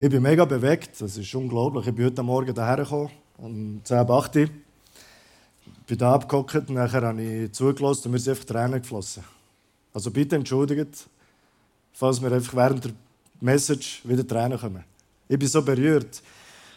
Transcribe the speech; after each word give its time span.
Ich 0.00 0.10
bin 0.10 0.22
mega 0.22 0.44
bewegt, 0.44 1.00
das 1.00 1.16
ist 1.16 1.34
unglaublich. 1.34 1.88
Ich 1.88 1.92
bin 1.92 2.04
heute 2.04 2.22
Morgen 2.22 2.54
hierher 2.54 2.76
gekommen, 2.76 3.10
um 3.36 3.80
10 3.82 3.98
Uhr 3.98 4.10
8 4.10 4.36
Uhr. 4.36 4.42
Ich 4.42 5.86
bin 5.88 5.98
da 5.98 6.14
abgehockt 6.14 6.70
nachher 6.70 7.02
habe 7.02 7.20
ich 7.20 7.50
zugelassen 7.50 8.04
und 8.04 8.12
mir 8.12 8.20
sind 8.20 8.34
einfach 8.34 8.44
Tränen 8.44 8.80
geflossen. 8.80 9.24
Also 9.92 10.12
bitte 10.12 10.36
entschuldigt, 10.36 11.08
falls 11.92 12.20
mir 12.20 12.30
einfach 12.30 12.54
während 12.54 12.84
der 12.84 12.92
Message 13.40 14.02
wieder 14.04 14.24
Tränen 14.24 14.56
kommen. 14.56 14.84
Ich 15.26 15.36
bin 15.36 15.48
so 15.48 15.62
berührt. 15.62 16.22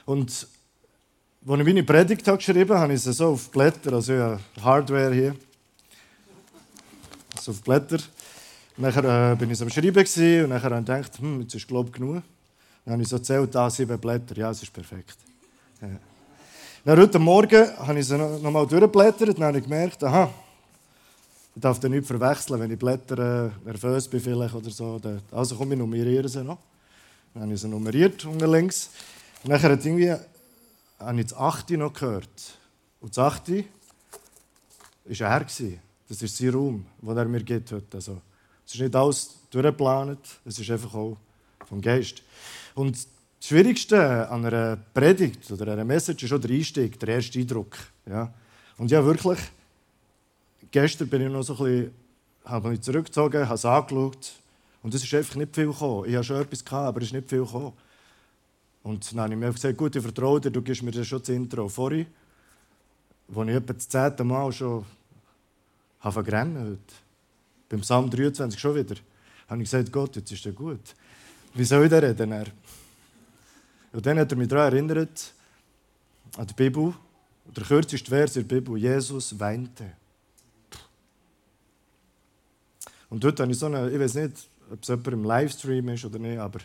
Und 0.08 0.32
als 0.32 1.60
ich 1.60 1.66
meine 1.66 1.84
Predigt 1.84 2.26
geschrieben 2.26 2.70
habe, 2.72 2.80
habe 2.80 2.94
ich 2.94 3.04
sie 3.04 3.14
so 3.14 3.34
auf 3.34 3.52
Blätter, 3.52 3.94
also 3.94 4.14
ja, 4.14 4.40
Hardware 4.64 5.14
hier, 5.14 5.36
so 7.40 7.52
auf 7.52 7.62
Blätter. 7.62 8.00
Nachher 8.78 9.34
äh, 9.34 9.36
bin 9.36 9.52
ich 9.52 9.62
am 9.62 9.70
Schreiben 9.70 9.96
und 10.44 10.50
nachher 10.50 10.72
habe 10.72 10.80
ich 10.80 10.86
gedacht, 10.88 11.20
hm, 11.20 11.42
jetzt 11.42 11.54
ist 11.54 11.68
glaube 11.68 11.90
ich 11.90 11.94
genug. 11.94 12.24
Dann 12.86 12.94
habe 12.94 13.04
ich 13.04 13.10
so 13.10 13.18
erzählt, 13.18 13.54
da 13.54 13.70
sieben 13.70 14.00
Blätter. 14.00 14.36
Ja, 14.36 14.52
es 14.52 14.64
ist 14.64 14.74
perfekt. 14.74 15.18
Ja. 15.82 15.90
Dann 16.84 17.00
heute 17.00 17.20
Morgen 17.20 17.78
habe 17.78 18.00
ich 18.00 18.08
sie 18.08 18.18
noch 18.18 18.44
einmal 18.44 18.66
durchgeblättert 18.66 19.38
und 19.38 19.44
habe 19.44 19.60
ich 19.60 19.64
gemerkt, 19.64 20.04
aha, 20.04 20.32
ich 21.54 21.62
darf 21.62 21.80
dann 21.80 21.92
nicht 21.92 22.08
verwechseln, 22.08 22.60
wenn 22.60 22.72
ich 22.72 22.80
Blätter 22.80 23.46
äh, 23.46 23.66
nervös 23.66 24.08
bin 24.08 24.20
vielleicht 24.20 24.56
oder 24.56 24.72
so. 24.72 25.00
Also 25.32 25.56
komm, 25.56 25.74
ich 25.74 25.78
nummeriere 25.78 26.28
sie 26.28 26.44
noch. 26.44 26.58
Dann 27.34 27.44
habe 27.44 27.54
ich 27.54 27.62
sie 27.62 27.68
nummeriert 27.68 28.26
unten 28.26 28.52
links. 28.52 28.90
Und 29.44 29.52
dann 29.52 29.62
hat 29.62 29.86
irgendwie, 29.86 30.16
habe 30.98 31.20
ich 31.20 31.28
das 31.28 31.38
8. 31.38 31.72
noch 31.72 31.94
gehört. 31.94 32.58
Und 33.00 33.16
das 33.16 33.24
8. 33.24 33.50
war 33.50 35.42
er. 35.42 35.46
Das 36.10 36.22
ist 36.22 36.38
sein 36.38 36.50
Raum, 36.50 36.86
den 37.02 37.18
er 37.18 37.26
mir 37.26 37.44
gibt 37.44 37.72
heute. 37.72 37.98
Also, 37.98 38.22
es 38.66 38.74
ist 38.74 38.82
nicht 38.82 38.96
alles 38.96 39.38
durchgeplant, 39.50 40.20
es 40.46 40.60
ist 40.60 40.70
einfach 40.70 40.94
auch 40.94 41.18
vom 41.68 41.82
Geist. 41.82 42.22
Und 42.76 42.96
das 42.96 43.48
Schwierigste 43.48 44.30
an 44.30 44.46
einer 44.46 44.78
Predigt 44.94 45.50
oder 45.52 45.74
einer 45.74 45.86
Message 45.86 46.24
ist 46.24 46.30
schon 46.30 46.42
der 46.42 46.52
Einstieg, 46.52 47.00
der 47.00 47.10
erste 47.10 47.40
Eindruck. 47.40 47.78
Ja. 48.06 48.34
Und 48.78 48.92
ja, 48.92 49.04
wirklich, 49.04 49.40
gestern 50.72 51.08
bin 51.10 51.22
ich 51.24 51.30
noch 51.30 51.44
so 51.44 51.54
ein 51.54 51.64
bisschen, 51.64 51.92
habe 52.46 52.70
mich 52.70 52.82
zurückgezogen, 52.82 53.46
habe 53.46 53.56
es 53.56 53.66
angeschaut 53.66 54.34
und 54.84 54.94
es 54.94 55.04
ist 55.04 55.14
einfach 55.14 55.36
nicht 55.36 55.54
viel 55.54 55.68
gekommen. 55.68 56.08
Ich 56.08 56.16
hatte 56.16 56.24
schon 56.24 56.42
etwas, 56.42 56.66
gehabt, 56.66 56.88
aber 56.88 57.02
es 57.02 57.08
ist 57.08 57.14
nicht 57.14 57.30
viel 57.30 57.44
gekommen. 57.44 57.74
Und 58.84 59.12
dann 59.12 59.22
habe 59.22 59.34
ich 59.34 59.40
mir 59.40 59.52
gesagt, 59.52 59.78
gut, 59.78 59.96
ich 59.96 60.02
vertraue 60.02 60.42
dir, 60.42 60.50
du 60.50 60.62
gibst 60.62 60.82
mir 60.82 60.92
das 60.92 61.08
schon 61.08 61.20
das 61.20 61.30
Intro. 61.30 61.70
Vorhin, 61.70 62.08
wo 63.28 63.44
ich 63.44 63.50
etwa 63.50 63.74
das 63.74 63.88
zehnte 63.88 64.24
Mal 64.24 64.52
schon 64.52 64.86
habe 66.00 66.20
heute, 66.20 66.80
beim 67.70 67.82
Psalm 67.82 68.10
23 68.10 68.60
schon 68.60 68.76
wieder, 68.76 68.96
habe 69.48 69.62
ich 69.62 69.70
gesagt, 69.70 69.92
Gott, 69.92 70.16
jetzt 70.16 70.32
ist 70.32 70.46
er 70.46 70.52
gut. 70.52 70.96
Wie 71.54 71.64
soll 71.64 71.84
ich 71.84 71.92
da 71.92 72.00
reden? 72.00 72.34
Und 73.92 74.06
dann 74.06 74.20
hat 74.20 74.32
er 74.32 74.38
mich 74.38 74.48
daran 74.48 74.74
erinnert, 74.74 75.34
an 76.38 76.48
die 76.48 76.54
Bibel, 76.54 76.94
der 77.46 77.64
kürzeste 77.64 78.10
Vers 78.10 78.36
in 78.38 78.48
der 78.48 78.56
Bibel, 78.56 78.78
Jesus 78.78 79.38
weinte. 79.38 79.92
Und 83.10 83.24
dort 83.24 83.40
habe 83.42 83.52
ich 83.52 83.60
so 83.60 83.66
eine, 83.66 83.90
ich 83.90 84.00
weiß 84.00 84.14
nicht, 84.16 84.48
ob 84.72 84.82
es 84.82 84.88
jemand 84.88 85.08
im 85.08 85.24
Livestream 85.26 85.90
ist 85.90 86.06
oder 86.06 86.20
nicht, 86.20 86.40
aber 86.40 86.60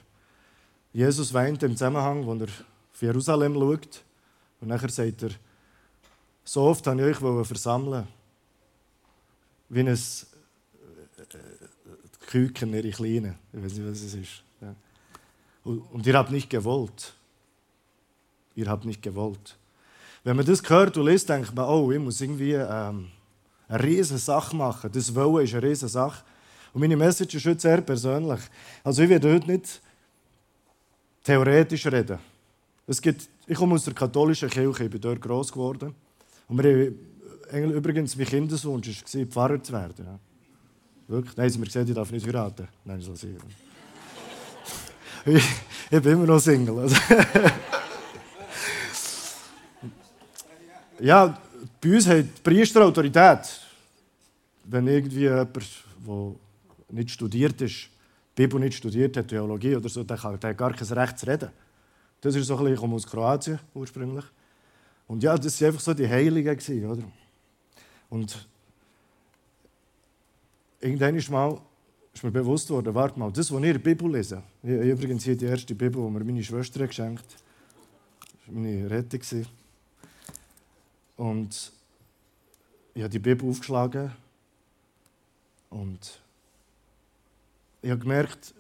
Jesus 0.93 1.35
weinte 1.35 1.67
im 1.67 1.73
Zusammenhang, 1.73 2.25
wo 2.25 2.35
er 2.35 2.45
auf 2.47 3.03
Jerusalem 3.03 3.55
schaut. 3.55 4.05
Und 4.61 4.69
nachher 4.69 4.89
sagt 4.89 5.25
er, 5.25 5.31
so 6.45 6.63
oft 6.63 6.87
habe 6.87 7.11
ich 7.11 7.21
euch 7.21 7.47
versammeln, 7.47 8.07
wie 9.69 9.81
ein 9.81 9.99
Küken, 12.27 12.73
ihre 12.73 12.91
Kleinen. 12.91 13.35
Ich 13.53 13.63
weiß 13.63 13.73
nicht, 13.73 13.91
was 13.91 14.01
es 14.03 14.15
ist. 14.15 14.43
Und 15.65 16.07
ihr 16.07 16.15
habt 16.15 16.31
nicht 16.31 16.49
gewollt. 16.49 17.16
Ihr 18.57 18.67
habt 18.69 18.85
nicht 18.85 19.03
gewollt. 19.03 19.57
Wenn 20.25 20.35
man 20.35 20.45
das 20.45 20.61
hört 20.69 20.97
und 20.97 21.07
liest, 21.07 21.29
denkt 21.29 21.55
man, 21.55 21.67
oh, 21.67 21.93
ich 21.93 22.01
muss 22.01 22.21
irgendwie 22.21 22.55
ähm, 22.55 23.11
eine 23.69 23.83
riesige 23.83 24.19
Sache 24.19 24.57
machen. 24.57 24.91
Das 24.93 25.15
Wollen 25.15 25.45
ist 25.45 25.55
eine 25.55 25.63
riesige 25.63 25.89
Sache. 25.89 26.25
Und 26.73 26.81
meine 26.81 26.97
Message 26.97 27.37
ist 27.37 27.47
heute 27.47 27.61
sehr 27.61 27.81
persönlich. 27.81 28.41
Also 28.83 29.03
ich 29.03 29.09
werde 29.09 29.33
heute 29.33 29.47
nicht 29.47 29.81
theoretisch 31.23 31.87
reden. 31.87 32.19
Es 32.87 33.01
gibt, 33.01 33.29
ich 33.47 33.57
komme 33.57 33.75
aus 33.75 33.85
der 33.85 33.95
katholischen 33.95 34.49
Kirche, 34.49 34.85
ich 34.85 34.91
bin 34.91 35.01
dort 35.01 35.21
groß 35.21 35.53
geworden. 35.53 35.95
Und 36.49 36.63
wir 36.63 36.93
haben, 37.53 37.73
übrigens, 37.73 38.17
mein 38.17 38.27
Kindeswunsch 38.27 38.89
war, 38.89 39.27
Pfarrer 39.27 39.63
zu 39.63 39.73
werden. 39.73 40.05
Ja. 40.05 40.19
Wirklich? 41.09 41.37
Nein, 41.37 41.51
sie 41.51 41.55
haben 41.55 41.61
mir 41.61 41.67
gesagt, 41.67 41.89
ich 41.89 41.95
darf 41.95 42.11
nicht 42.11 42.27
heiraten. 42.27 42.69
Nein, 42.85 43.01
so 43.01 43.15
sagen 43.15 43.39
ich, 45.27 45.45
ich 45.91 46.03
bin 46.03 46.13
immer 46.13 46.27
noch 46.27 46.41
Single. 46.41 46.79
Also. 46.79 46.97
ja, 51.01 51.39
bei 51.81 51.95
uns 51.95 52.07
hat 52.07 52.19
die 52.19 52.41
Priester 52.43 52.85
Autorität. 52.85 53.61
Wenn 54.65 54.87
irgendwie 54.87 55.21
jemand, 55.21 55.55
der 55.55 56.35
nicht 56.91 57.11
studiert 57.11 57.61
ist, 57.61 57.89
die 58.37 58.43
Bibel 58.43 58.61
nicht 58.61 58.77
studiert 58.77 59.17
hat, 59.17 59.29
Theologie 59.29 59.77
oder 59.77 59.89
so, 59.89 60.03
der, 60.05 60.23
hat 60.23 60.41
gar 60.41 60.73
kein 60.73 60.89
Recht 60.89 61.19
zu 61.19 61.27
reden. 61.27 61.51
Das 62.21 62.35
ist 62.35 62.47
so 62.47 62.55
ein 62.55 62.59
bisschen, 62.59 62.75
ich 62.75 62.81
komme 62.81 62.95
aus 62.95 63.07
Kroatien 63.07 63.59
ursprünglich. 63.75 64.25
Und 65.07 65.23
ja, 65.23 65.37
das 65.37 65.61
waren 65.61 65.69
einfach 65.69 65.81
so 65.81 65.95
die 65.95 66.09
Heiligen, 66.09 66.91
oder? 66.91 67.05
Und 68.11 68.47
irgendwann 70.81 71.17
ist 71.17 71.31
mal 71.31 71.61
ist 72.17 72.25
mir 72.25 72.31
bewusst 72.31 72.71
worden, 72.71 72.95
warte 72.95 73.19
mal, 73.19 73.31
das, 73.31 73.53
was 73.53 73.61
ich 73.61 73.67
in 73.67 73.73
der 73.75 73.79
Bibel 73.79 74.11
lese, 74.11 74.43
ich 74.63 74.71
übrigens 74.71 75.25
hier 75.25 75.37
die 75.37 75.45
erste 75.45 75.75
Bibel, 75.75 76.03
die 76.03 76.11
mir 76.11 76.25
meine 76.25 76.43
Schwester 76.43 76.87
geschenkt 76.87 77.21
hat, 77.21 77.35
das 78.33 78.55
war 78.55 78.55
meine 78.55 78.91
Rettung. 78.91 79.47
Und 81.17 81.73
ich 82.95 83.03
habe 83.03 83.11
die 83.11 83.19
Bibel 83.19 83.49
aufgeschlagen 83.49 84.13
und 85.71 86.21
ich 87.83 87.91
habe 87.91 88.01
gemerkt, 88.01 88.55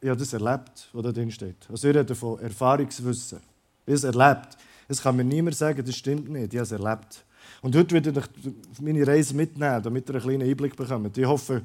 ich 0.00 0.08
habe 0.08 0.18
das 0.18 0.32
erlebt, 0.32 0.88
was 0.92 1.02
da 1.02 1.12
drin 1.12 1.30
steht. 1.30 1.56
Also 1.70 1.88
ich 1.88 1.94
rede 1.94 2.14
von 2.14 2.40
Erfahrungswissen. 2.40 3.38
Ich 3.86 3.92
habe 3.92 3.94
es 3.94 4.04
erlebt. 4.04 4.56
Es 4.88 5.00
kann 5.00 5.16
mir 5.16 5.24
niemand 5.24 5.56
sagen, 5.56 5.84
das 5.84 5.96
stimmt 5.96 6.28
nicht. 6.28 6.52
Ich 6.52 6.58
habe 6.58 6.64
es 6.64 6.72
erlebt. 6.72 7.24
Und 7.60 7.76
heute 7.76 7.94
werde 7.94 8.10
ich 8.10 8.80
meine 8.80 9.06
Reise 9.06 9.34
mitnehmen, 9.34 9.82
damit 9.82 10.08
ihr 10.08 10.14
einen 10.14 10.22
kleinen 10.22 10.48
Einblick 10.48 10.74
bekommt. 10.76 11.16
Ich 11.16 11.26
hoffe, 11.26 11.62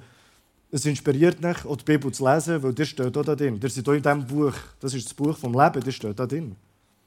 es 0.71 0.85
inspiriert 0.85 1.41
mich, 1.41 1.65
auch 1.65 1.77
die 1.77 1.85
Bibel 1.85 2.11
zu 2.11 2.27
lesen, 2.27 2.61
weil 2.61 2.73
das 2.73 2.89
steht 2.89 3.17
auch 3.17 3.23
da 3.23 3.35
drin. 3.35 3.59
Das 3.59 3.75
ist 3.75 3.87
auch 3.87 3.93
in 3.93 4.03
diesem 4.03 4.25
Buch. 4.25 4.53
Das 4.79 4.93
ist 4.93 5.05
das 5.05 5.13
Buch 5.13 5.37
vom 5.37 5.53
Leben, 5.53 5.81
das 5.83 5.95
steht 5.95 6.19
da 6.19 6.25
drin. 6.25 6.55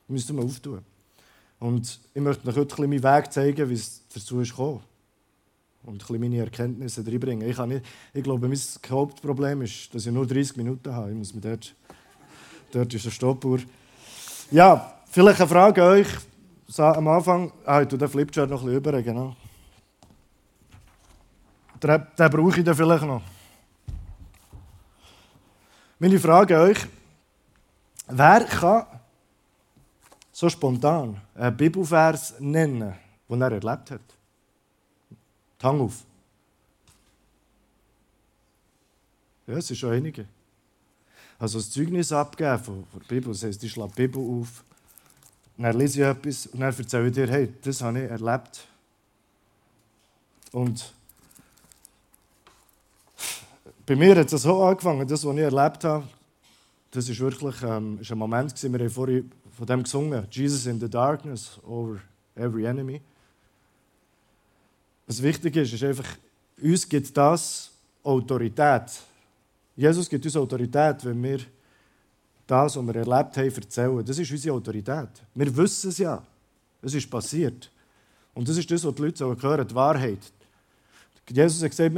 Das 0.08 0.12
müsst 0.12 0.30
ihr 0.30 0.34
mal 0.34 0.44
auftun. 0.44 0.80
Und 1.60 2.00
ich 2.14 2.22
möchte 2.22 2.48
euch 2.48 2.56
heute 2.56 2.80
meinen 2.80 3.02
Weg 3.02 3.30
zeigen, 3.30 3.68
wie 3.68 3.74
es 3.74 4.02
dazu 4.12 4.40
ist. 4.40 4.58
Und 4.58 6.10
ein 6.10 6.20
meine 6.20 6.38
Erkenntnisse 6.38 7.06
reinbringen. 7.06 7.48
Ich, 7.48 7.58
nicht, 7.58 7.84
ich 8.14 8.22
glaube, 8.22 8.48
mein 8.48 8.58
Hauptproblem 8.90 9.62
ist, 9.62 9.94
dass 9.94 10.06
ich 10.06 10.12
nur 10.12 10.26
30 10.26 10.56
Minuten 10.56 10.92
habe. 10.92 11.10
Ich 11.10 11.16
muss 11.16 11.34
mir 11.34 11.42
dort, 11.42 11.74
dort 12.72 12.94
ist 12.94 13.04
eine 13.04 13.12
Stoppuhr. 13.12 13.60
Ja, 14.50 15.00
vielleicht 15.10 15.40
eine 15.40 15.48
Frage 15.48 15.82
an 15.82 15.88
euch. 15.90 16.08
Am 16.78 17.08
Anfang, 17.08 17.52
ah, 17.66 17.82
ich 17.82 17.88
tue 17.88 17.98
den 17.98 18.08
Flipchart 18.08 18.48
noch 18.48 18.62
bisschen 18.62 18.76
über, 18.76 19.02
genau. 19.02 19.36
Den, 21.82 22.06
den 22.18 22.30
brauche 22.30 22.58
ich 22.58 22.64
dann 22.64 22.74
vielleicht 22.74 23.04
noch. 23.04 23.22
Meine 25.98 26.18
Frage 26.18 26.56
an 26.56 26.70
euch: 26.70 26.78
Wer 28.08 28.44
kann 28.44 28.86
so 30.40 30.48
spontan 30.48 31.20
einen 31.34 31.54
Bibelvers 31.54 32.40
nennen, 32.40 32.94
den 33.28 33.42
er 33.42 33.52
erlebt 33.52 33.90
hat? 33.90 34.00
Die 35.60 35.66
Hang 35.66 35.82
auf. 35.82 36.02
Ja, 39.46 39.58
es 39.58 39.66
sind 39.66 39.76
schon 39.76 39.92
einige. 39.92 40.24
Also 41.38 41.58
das 41.58 41.70
Zeugnis 41.70 42.10
abgeben 42.10 42.58
von 42.58 42.86
der 42.94 43.06
Bibel, 43.06 43.34
das 43.34 43.42
heisst, 43.42 43.62
ich 43.62 43.72
schlage 43.72 43.92
die 43.94 44.06
Bibel 44.06 44.40
auf, 44.40 44.64
dann 45.58 45.76
lese 45.76 46.00
ich 46.00 46.06
etwas 46.06 46.46
und 46.46 46.60
dann 46.60 46.74
erzähle 46.74 47.08
ich 47.08 47.12
dir, 47.12 47.30
hey, 47.30 47.52
das 47.60 47.82
habe 47.82 48.02
ich 48.02 48.10
erlebt. 48.10 48.66
Und 50.52 50.94
bei 53.84 53.94
mir 53.94 54.16
hat 54.16 54.32
es 54.32 54.40
so 54.40 54.64
angefangen, 54.64 55.06
das, 55.06 55.22
was 55.22 55.36
ich 55.36 55.42
erlebt 55.42 55.84
habe, 55.84 56.08
das 56.90 57.08
ist 57.08 57.20
wirklich 57.20 57.62
ähm, 57.62 57.98
ist 58.00 58.10
ein 58.10 58.18
Moment, 58.18 58.54
gewesen, 58.54 58.72
wir 58.72 58.80
haben 58.80 58.90
vorhin 58.90 59.30
von 59.56 59.66
dem 59.66 59.82
gesungen, 59.82 60.26
Jesus 60.30 60.66
in 60.66 60.80
the 60.80 60.88
darkness 60.88 61.58
over 61.64 62.00
every 62.34 62.64
enemy. 62.64 63.00
Was 65.06 65.22
wichtig 65.22 65.56
ist, 65.56 65.72
ist 65.72 65.82
einfach, 65.82 66.06
uns 66.62 66.88
gibt 66.88 67.16
das 67.16 67.70
Autorität. 68.02 69.02
Jesus 69.76 70.08
gibt 70.08 70.24
uns 70.24 70.36
Autorität, 70.36 71.04
wenn 71.04 71.22
wir 71.22 71.40
das, 72.46 72.76
was 72.76 72.86
wir 72.86 72.96
erlebt 72.96 73.36
haben, 73.36 73.54
erzählen. 73.54 74.04
Das 74.04 74.18
ist 74.18 74.30
unsere 74.30 74.54
Autorität. 74.56 75.08
Wir 75.34 75.56
wissen 75.56 75.90
es 75.90 75.98
ja. 75.98 76.22
Es 76.82 76.94
ist 76.94 77.10
passiert. 77.10 77.70
Und 78.34 78.48
das 78.48 78.56
ist 78.56 78.70
das, 78.70 78.84
was 78.84 78.94
die 78.94 79.02
Leute 79.02 79.24
hören, 79.24 79.68
die 79.68 79.74
Wahrheit. 79.74 80.32
Jesus 81.28 81.62
hat 81.62 81.70
gesagt, 81.70 81.96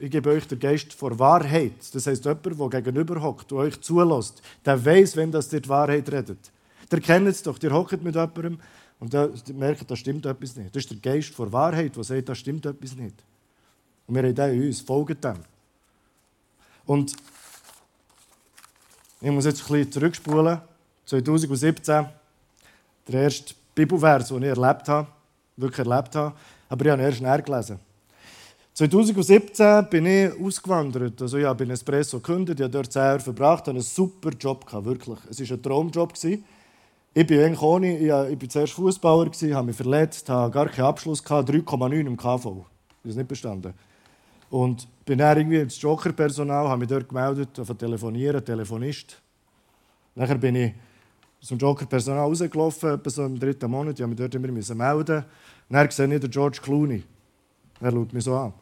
ich 0.00 0.10
gebe 0.10 0.30
euch 0.30 0.48
den 0.48 0.58
Geist 0.58 0.92
vor 0.92 1.16
Wahrheit. 1.18 1.72
Das 1.92 2.06
heisst, 2.06 2.24
jemand, 2.24 2.44
der 2.44 2.82
gegenüber 2.82 3.22
hockt 3.22 3.52
und 3.52 3.58
euch 3.58 3.80
zulässt, 3.80 4.42
der 4.64 4.84
weiß, 4.84 5.16
wenn 5.16 5.30
das 5.30 5.48
die 5.48 5.68
Wahrheit 5.68 6.10
redet. 6.10 6.50
Der 6.90 7.00
kennt 7.00 7.28
es 7.28 7.42
doch, 7.42 7.58
der 7.58 7.72
hockt 7.72 8.02
mit 8.02 8.14
jemandem 8.14 8.58
und 8.98 9.12
der 9.12 9.30
merkt, 9.54 9.88
da 9.88 9.94
stimmt 9.94 10.26
etwas 10.26 10.56
nicht. 10.56 10.74
Das 10.74 10.82
ist 10.82 10.90
der 10.90 10.98
Geist 10.98 11.34
vor 11.34 11.52
Wahrheit, 11.52 11.94
der 11.94 12.04
sagt, 12.04 12.28
da 12.28 12.34
stimmt 12.34 12.66
etwas 12.66 12.96
nicht. 12.96 13.14
Und 14.06 14.14
wir 14.14 14.22
haben 14.22 14.34
den 14.34 14.54
in 14.54 14.66
uns, 14.66 14.80
folgen 14.80 15.20
dem. 15.20 15.36
Und 16.86 17.16
ich 19.20 19.30
muss 19.30 19.44
jetzt 19.44 19.62
ein 19.62 19.72
bisschen 19.72 19.92
zurückspulen. 19.92 20.60
2017, 21.06 22.06
der 23.08 23.22
erste 23.22 23.54
Bibelvers, 23.74 24.28
den 24.28 24.42
ich 24.42 24.48
erlebt 24.48 24.88
habe, 24.88 25.08
wirklich 25.56 25.86
erlebt 25.86 26.14
habe, 26.14 26.34
aber 26.68 26.84
ich 26.84 26.90
habe 26.90 27.02
ihn 27.02 27.06
erst 27.06 27.20
näher 27.22 27.42
gelesen. 27.42 27.78
2017 28.74 29.86
bin 29.88 30.04
ich 30.04 30.32
ausgewandert. 30.40 31.22
Also 31.22 31.38
ich 31.38 31.44
habe 31.44 31.62
in 31.62 31.70
Espresso 31.70 32.18
gekündigt, 32.18 32.58
ich 32.58 32.64
habe 32.64 32.72
dort 32.72 32.92
zehn 32.92 33.02
Jahre 33.02 33.20
verbracht, 33.20 33.60
hatte 33.60 33.70
einen 33.70 33.82
super 33.82 34.30
Job, 34.30 34.66
wirklich. 34.84 35.18
Es 35.30 35.38
war 35.38 35.56
ein 35.56 35.62
Traumjob. 35.62 36.12
Ich 37.16 37.26
bin 37.28 37.40
eigentlich 37.40 37.62
ohne, 37.62 37.96
ich 37.96 38.08
war 38.10 38.48
zuerst 38.48 38.72
Fußballer, 38.72 39.30
habe 39.54 39.66
mich 39.68 39.76
verletzt, 39.76 40.28
habe 40.28 40.50
gar 40.52 40.68
keinen 40.68 40.86
Abschluss, 40.86 41.24
3,9 41.24 42.00
im 42.00 42.16
KV. 42.16 42.44
Habe 42.44 42.64
es 43.04 43.14
nicht 43.14 43.28
bestanden. 43.28 43.74
Und 44.50 44.88
bin 45.04 45.18
dann 45.18 45.38
irgendwie 45.38 45.58
ins 45.58 45.80
Joker-Personal, 45.80 46.66
habe 46.68 46.80
mich 46.80 46.88
dort 46.88 47.08
gemeldet, 47.08 47.50
von 47.56 47.78
telefonieren, 47.78 48.44
Telefonist. 48.44 49.22
Nachher 50.16 50.38
bin 50.38 50.56
ich 50.56 50.72
zum 51.40 51.58
Joker-Personal 51.58 52.24
rausgelaufen, 52.24 52.94
etwa 52.94 53.08
so 53.08 53.24
im 53.24 53.38
dritten 53.38 53.70
Monat, 53.70 54.00
ich 54.00 54.04
musste 54.04 54.22
mich 54.24 54.32
dort 54.32 54.34
immer 54.34 54.74
melden. 54.74 55.24
Dann 55.68 55.90
sehe 55.92 56.12
ich 56.12 56.20
den 56.20 56.30
George 56.30 56.58
Clooney. 56.60 57.04
Er 57.80 57.92
schaut 57.92 58.12
mich 58.12 58.24
so 58.24 58.34
an. 58.34 58.52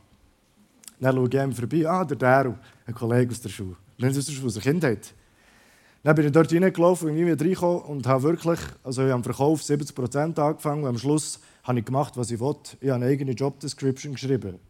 Dann 1.03 1.17
schaue 1.17 1.27
ich 1.27 1.35
ihm 1.35 1.53
vorbei, 1.53 1.89
ah, 1.89 2.05
der 2.05 2.17
Daryl, 2.17 2.55
ein 2.87 2.95
Kollege 2.95 3.33
aus 3.33 3.41
der 3.41 3.49
Schule. 3.49 3.75
Nicht 3.99 4.17
aus 4.17 4.25
der 4.25 4.33
Schule, 4.35 4.47
aus 4.47 4.55
der 4.55 4.63
Kindheit. 4.63 5.13
Dann 6.05 6.15
bin 6.15 6.27
ich 6.27 6.31
dort 6.31 6.53
reingelaufen 6.53 7.09
und 7.11 7.17
irgendwie 7.17 7.45
reingekommen 7.45 7.83
und 7.83 8.07
habe 8.07 8.23
wirklich, 8.23 8.61
also 8.85 9.05
ich 9.05 9.13
am 9.13 9.25
Verkauf 9.25 9.63
70% 9.63 10.39
angefangen 10.39 10.85
und 10.85 10.91
am 10.91 10.99
Schluss 10.99 11.41
habe 11.65 11.81
ich 11.81 11.85
gemacht, 11.85 12.17
was 12.17 12.31
ich 12.31 12.39
wollte. 12.39 12.77
Ich 12.81 12.89
habe 12.89 13.03
eine 13.03 13.13
eigene 13.13 13.33
Job 13.33 13.59
Description 13.59 14.13
geschrieben. 14.13 14.61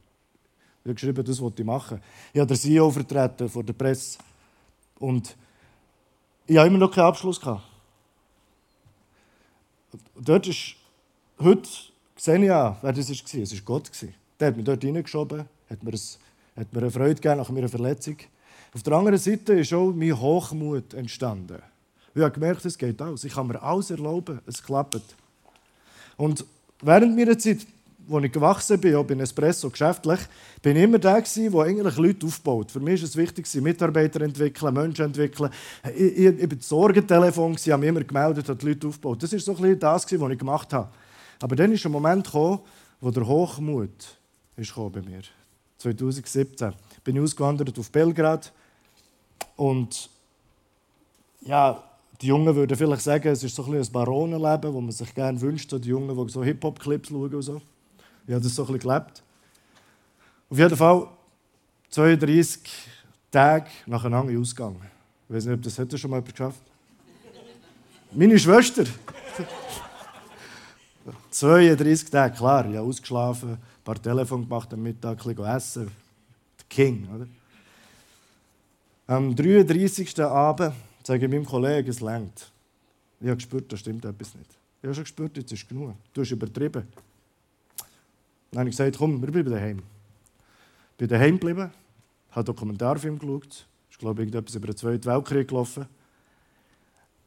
Ich 0.80 0.84
habe 0.86 0.94
geschrieben, 0.94 1.22
das 1.22 1.38
wollte 1.38 1.60
ich 1.60 1.66
machen. 1.66 2.00
Ich 2.32 2.40
habe 2.40 2.48
den 2.48 2.56
CEO 2.56 2.90
vertreten 2.90 3.50
vor 3.50 3.62
der 3.62 3.74
Presse. 3.74 4.18
Und 5.00 5.36
ich 6.46 6.56
habe 6.56 6.68
immer 6.68 6.78
noch 6.78 6.90
keinen 6.90 7.04
Abschluss 7.08 7.38
gehabt. 7.38 7.62
dort 10.14 10.46
ist, 10.46 10.76
heute 11.40 11.68
sehe 12.16 12.38
ich 12.38 12.44
ja, 12.44 12.78
wer 12.80 12.92
das 12.94 13.10
war. 13.10 13.42
Es 13.42 13.52
war 13.52 13.60
Gott. 13.66 13.90
Der 14.40 14.48
hat 14.48 14.56
mich 14.56 14.64
dort 14.64 14.82
reingeschoben, 14.82 15.44
hat 15.72 15.82
mir, 15.82 15.92
ein, 15.92 16.00
hat 16.56 16.72
mir 16.72 16.80
eine 16.80 16.90
Freude 16.90 17.14
gegeben 17.14 17.38
nach 17.38 17.50
meiner 17.50 17.68
Verletzung. 17.68 18.16
Auf 18.74 18.82
der 18.82 18.92
anderen 18.94 19.18
Seite 19.18 19.54
ist 19.54 19.72
auch 19.72 19.92
mein 19.92 20.18
Hochmut 20.18 20.94
entstanden. 20.94 21.58
Ich 22.14 22.22
habe 22.22 22.32
gemerkt, 22.32 22.64
es 22.64 22.76
geht 22.76 23.00
aus. 23.00 23.24
Ich 23.24 23.34
kann 23.34 23.46
mir 23.46 23.60
alles 23.62 23.90
erlauben, 23.90 24.40
es 24.46 24.62
klappt. 24.62 25.02
Und 26.16 26.44
während 26.82 27.16
meiner 27.16 27.38
Zeit, 27.38 27.66
als 28.10 28.24
ich 28.24 28.32
gewachsen 28.32 28.80
bin, 28.80 28.94
auch 28.96 29.04
bei 29.04 29.14
Espresso 29.14 29.70
geschäftlich, 29.70 30.20
bin 30.60 30.76
ich 30.76 30.82
immer 30.82 30.98
der 30.98 31.22
der 31.22 31.60
eigentlich 31.60 31.96
Leute 31.96 32.26
aufbaut. 32.26 32.70
Für 32.70 32.80
mich 32.80 33.02
ist 33.02 33.10
es 33.10 33.16
wichtig, 33.16 33.46
Mitarbeiter 33.62 34.20
entwickeln, 34.20 34.74
Menschen 34.74 35.06
entwickeln. 35.06 35.50
Ich, 35.94 36.00
ich, 36.00 36.26
ich 36.26 36.40
war 36.40 36.46
das 36.48 36.68
Sorgentelefon, 36.68 37.56
habe 37.56 37.78
mich 37.78 37.88
immer 37.88 38.04
gemeldet, 38.04 38.48
habe 38.48 38.58
die 38.58 38.66
Leute 38.66 38.88
aufgebaut. 38.88 39.22
Das 39.22 39.32
war 39.32 39.38
so 39.38 39.56
ein 39.56 39.78
das, 39.78 40.04
was 40.04 40.30
ich 40.32 40.38
gemacht 40.38 40.72
habe. 40.72 40.88
Aber 41.40 41.56
dann 41.56 41.72
ist 41.72 41.86
ein 41.86 41.92
Moment 41.92 42.24
gekommen, 42.24 42.60
wo 43.00 43.10
der 43.10 43.26
Hochmut 43.26 44.18
ist 44.56 44.74
bei 44.74 45.02
mir. 45.02 45.22
2017 45.82 46.72
bin 47.02 47.16
ich 47.16 47.22
ausgewandert 47.22 47.76
auf 47.78 47.90
Belgrad 47.90 48.52
und 49.56 50.08
ja, 51.40 51.82
die 52.20 52.28
Jungen 52.28 52.54
würden 52.54 52.76
vielleicht 52.76 53.02
sagen, 53.02 53.28
es 53.28 53.42
ist 53.42 53.56
so 53.56 53.64
ein, 53.64 53.74
ein 53.74 53.92
Baronenleben, 53.92 54.72
wo 54.72 54.80
man 54.80 54.92
sich 54.92 55.12
gerne 55.12 55.40
wünscht, 55.40 55.72
die 55.72 55.88
Jungen, 55.88 56.16
die 56.16 56.32
so 56.32 56.44
Hip-Hop-Clips 56.44 57.08
schauen 57.08 57.34
und 57.34 57.42
so. 57.42 57.60
Ich 58.26 58.32
habe 58.32 58.42
das 58.42 58.54
so 58.54 58.62
ein 58.62 58.72
bisschen 58.72 58.88
gelebt. 58.88 59.22
Auf 60.48 60.58
jeden 60.58 60.76
Fall 60.76 61.08
32 61.90 62.60
Tage 63.30 63.66
nacheinander 63.86 64.38
ausgegangen. 64.38 64.80
Ich 65.28 65.34
weiß 65.34 65.46
nicht, 65.46 65.54
ob 65.54 65.62
das 65.62 65.78
heute 65.78 65.98
schon 65.98 66.10
mal 66.10 66.18
jemand 66.18 66.32
geschafft 66.32 66.60
Meine 68.12 68.38
Schwester. 68.38 68.84
32 71.30 72.10
Tage, 72.10 72.36
klar, 72.36 72.70
ich 72.70 72.76
habe 72.76 72.86
ausgeschlafen, 72.86 73.58
ein 73.82 73.84
paar 73.84 74.00
Telefone 74.00 74.44
gemacht 74.44 74.72
am 74.72 74.82
Mittag, 74.82 75.26
ein 75.26 75.38
essen. 75.38 75.86
Der 75.86 76.66
King, 76.68 77.08
oder? 77.12 77.26
Am 79.08 79.34
33. 79.34 80.20
Abend 80.20 80.72
sage 81.02 81.26
ich 81.26 81.30
meinem 81.30 81.44
Kollegen, 81.44 81.90
es 81.90 82.00
längt. 82.00 82.52
Ich 83.20 83.26
habe 83.26 83.36
gespürt, 83.36 83.72
da 83.72 83.76
stimmt 83.76 84.04
etwas 84.04 84.36
nicht. 84.36 84.50
Ich 84.80 84.84
habe 84.84 84.94
schon 84.94 85.02
gespürt, 85.02 85.36
jetzt 85.36 85.52
ist 85.52 85.68
genug. 85.68 85.96
Du 86.12 86.20
hast 86.20 86.30
übertrieben. 86.30 86.86
Dann 88.52 88.60
habe 88.60 88.70
ich 88.70 88.76
gesagt, 88.76 88.98
komm, 88.98 89.20
wir 89.20 89.32
bleiben 89.32 89.50
daheim. 89.50 89.78
Ich 89.78 90.96
bin 90.98 91.08
daheim 91.08 91.40
geblieben, 91.40 91.72
habe 92.30 92.36
einen 92.36 92.44
Dokumentarfilm 92.44 93.18
geschaut. 93.18 93.66
Ich 93.90 93.98
glaube, 93.98 94.22
irgendetwas 94.22 94.54
über 94.54 94.68
den 94.68 94.76
Zweiten 94.76 95.04
Weltkrieg 95.04 95.48
gelaufen. 95.48 95.86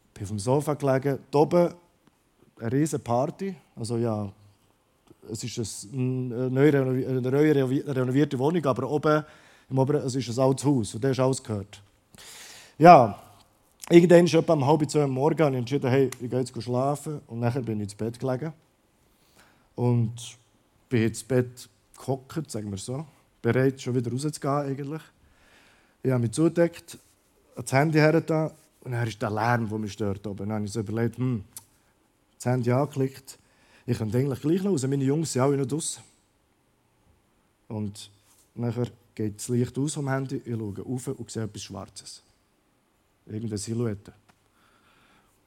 Ich 0.08 0.14
bin 0.14 0.24
auf 0.24 0.30
dem 0.30 0.40
Sofa 0.40 0.74
gelegen. 0.76 1.20
Hier 1.32 1.40
oben 1.40 1.74
eine 2.60 2.72
riesige 2.72 3.04
Party. 3.04 3.56
Also 3.76 3.98
ja, 3.98 4.32
es 5.32 5.44
ist 5.44 5.88
eine 5.94 6.50
neu 6.50 6.70
renovierte 6.70 8.40
Wohnung, 8.40 8.66
aber 8.66 8.90
oben 8.90 9.24
im 9.70 9.80
Oberen, 9.80 10.02
es 10.06 10.16
ist 10.16 10.30
ein 10.30 10.44
altes 10.44 10.66
Haus 10.66 10.96
und 10.96 11.04
der 11.04 11.12
ist 11.12 11.20
alles 11.20 11.42
gehört. 11.42 11.82
Ja, 12.78 13.20
irgendwann 13.90 14.26
ist 14.26 14.34
etwa 14.34 14.54
um 14.54 14.66
halb 14.66 14.90
zwei 14.90 15.02
Uhr 15.02 15.08
morgens 15.08 15.42
und 15.42 15.54
ich 15.54 15.60
entschieden, 15.60 15.90
hey, 15.90 16.10
ich 16.20 16.30
gehe 16.30 16.40
jetzt 16.40 16.62
schlafen 16.62 17.22
und 17.28 17.40
nachher 17.40 17.62
bin 17.62 17.80
ich 17.80 17.86
ins 17.86 17.96
Bett 17.96 18.20
gelegen 18.20 18.54
und 19.76 20.38
bin 20.90 21.04
ins 21.04 21.24
Bett 21.24 21.70
gehockt, 21.98 22.52
sagen 22.52 22.70
wir 22.70 22.78
so, 22.78 23.06
bereit 23.42 23.82
schon 23.82 23.96
wieder 23.96 24.12
rauszugehen 24.12 24.54
eigentlich. 24.54 25.02
Ich 26.04 26.12
habe 26.12 26.22
mich 26.22 26.32
zugedeckt, 26.32 26.98
das 27.56 27.72
Handy 27.72 27.98
her 27.98 28.14
und 28.16 28.92
dann 28.92 29.08
ist 29.08 29.22
der 29.22 29.32
Lärm, 29.32 29.68
der 29.68 29.80
mich 29.80 29.94
stört 29.94 30.28
oben. 30.28 30.38
Dann 30.38 30.54
habe 30.54 30.66
ich 30.66 30.72
so 30.72 30.82
überlegt, 30.82 31.18
hm, 31.18 31.44
das 32.38 32.46
Handy 32.46 32.72
angeklickt, 32.72 33.40
ich 33.86 33.98
könnte 33.98 34.18
eigentlich 34.18 34.42
gleich 34.42 34.64
noch 34.64 34.72
raus, 34.72 34.88
meine 34.88 35.04
Jungs 35.04 35.32
sind 35.32 35.42
alle 35.42 35.58
noch 35.58 35.68
draußen. 35.68 36.04
Und 37.68 38.10
nachher 38.56 38.88
geht 39.14 39.38
das 39.38 39.48
Licht 39.50 39.78
aus 39.78 39.94
vom 39.94 40.10
Handy, 40.10 40.38
ich 40.38 40.56
schaue 40.56 40.80
rauf 40.80 41.08
und 41.08 41.32
sehe 41.32 41.44
etwas 41.44 41.62
Schwarzes. 41.64 42.24
Irgendeine 43.26 43.58
Silhouette. 43.58 44.14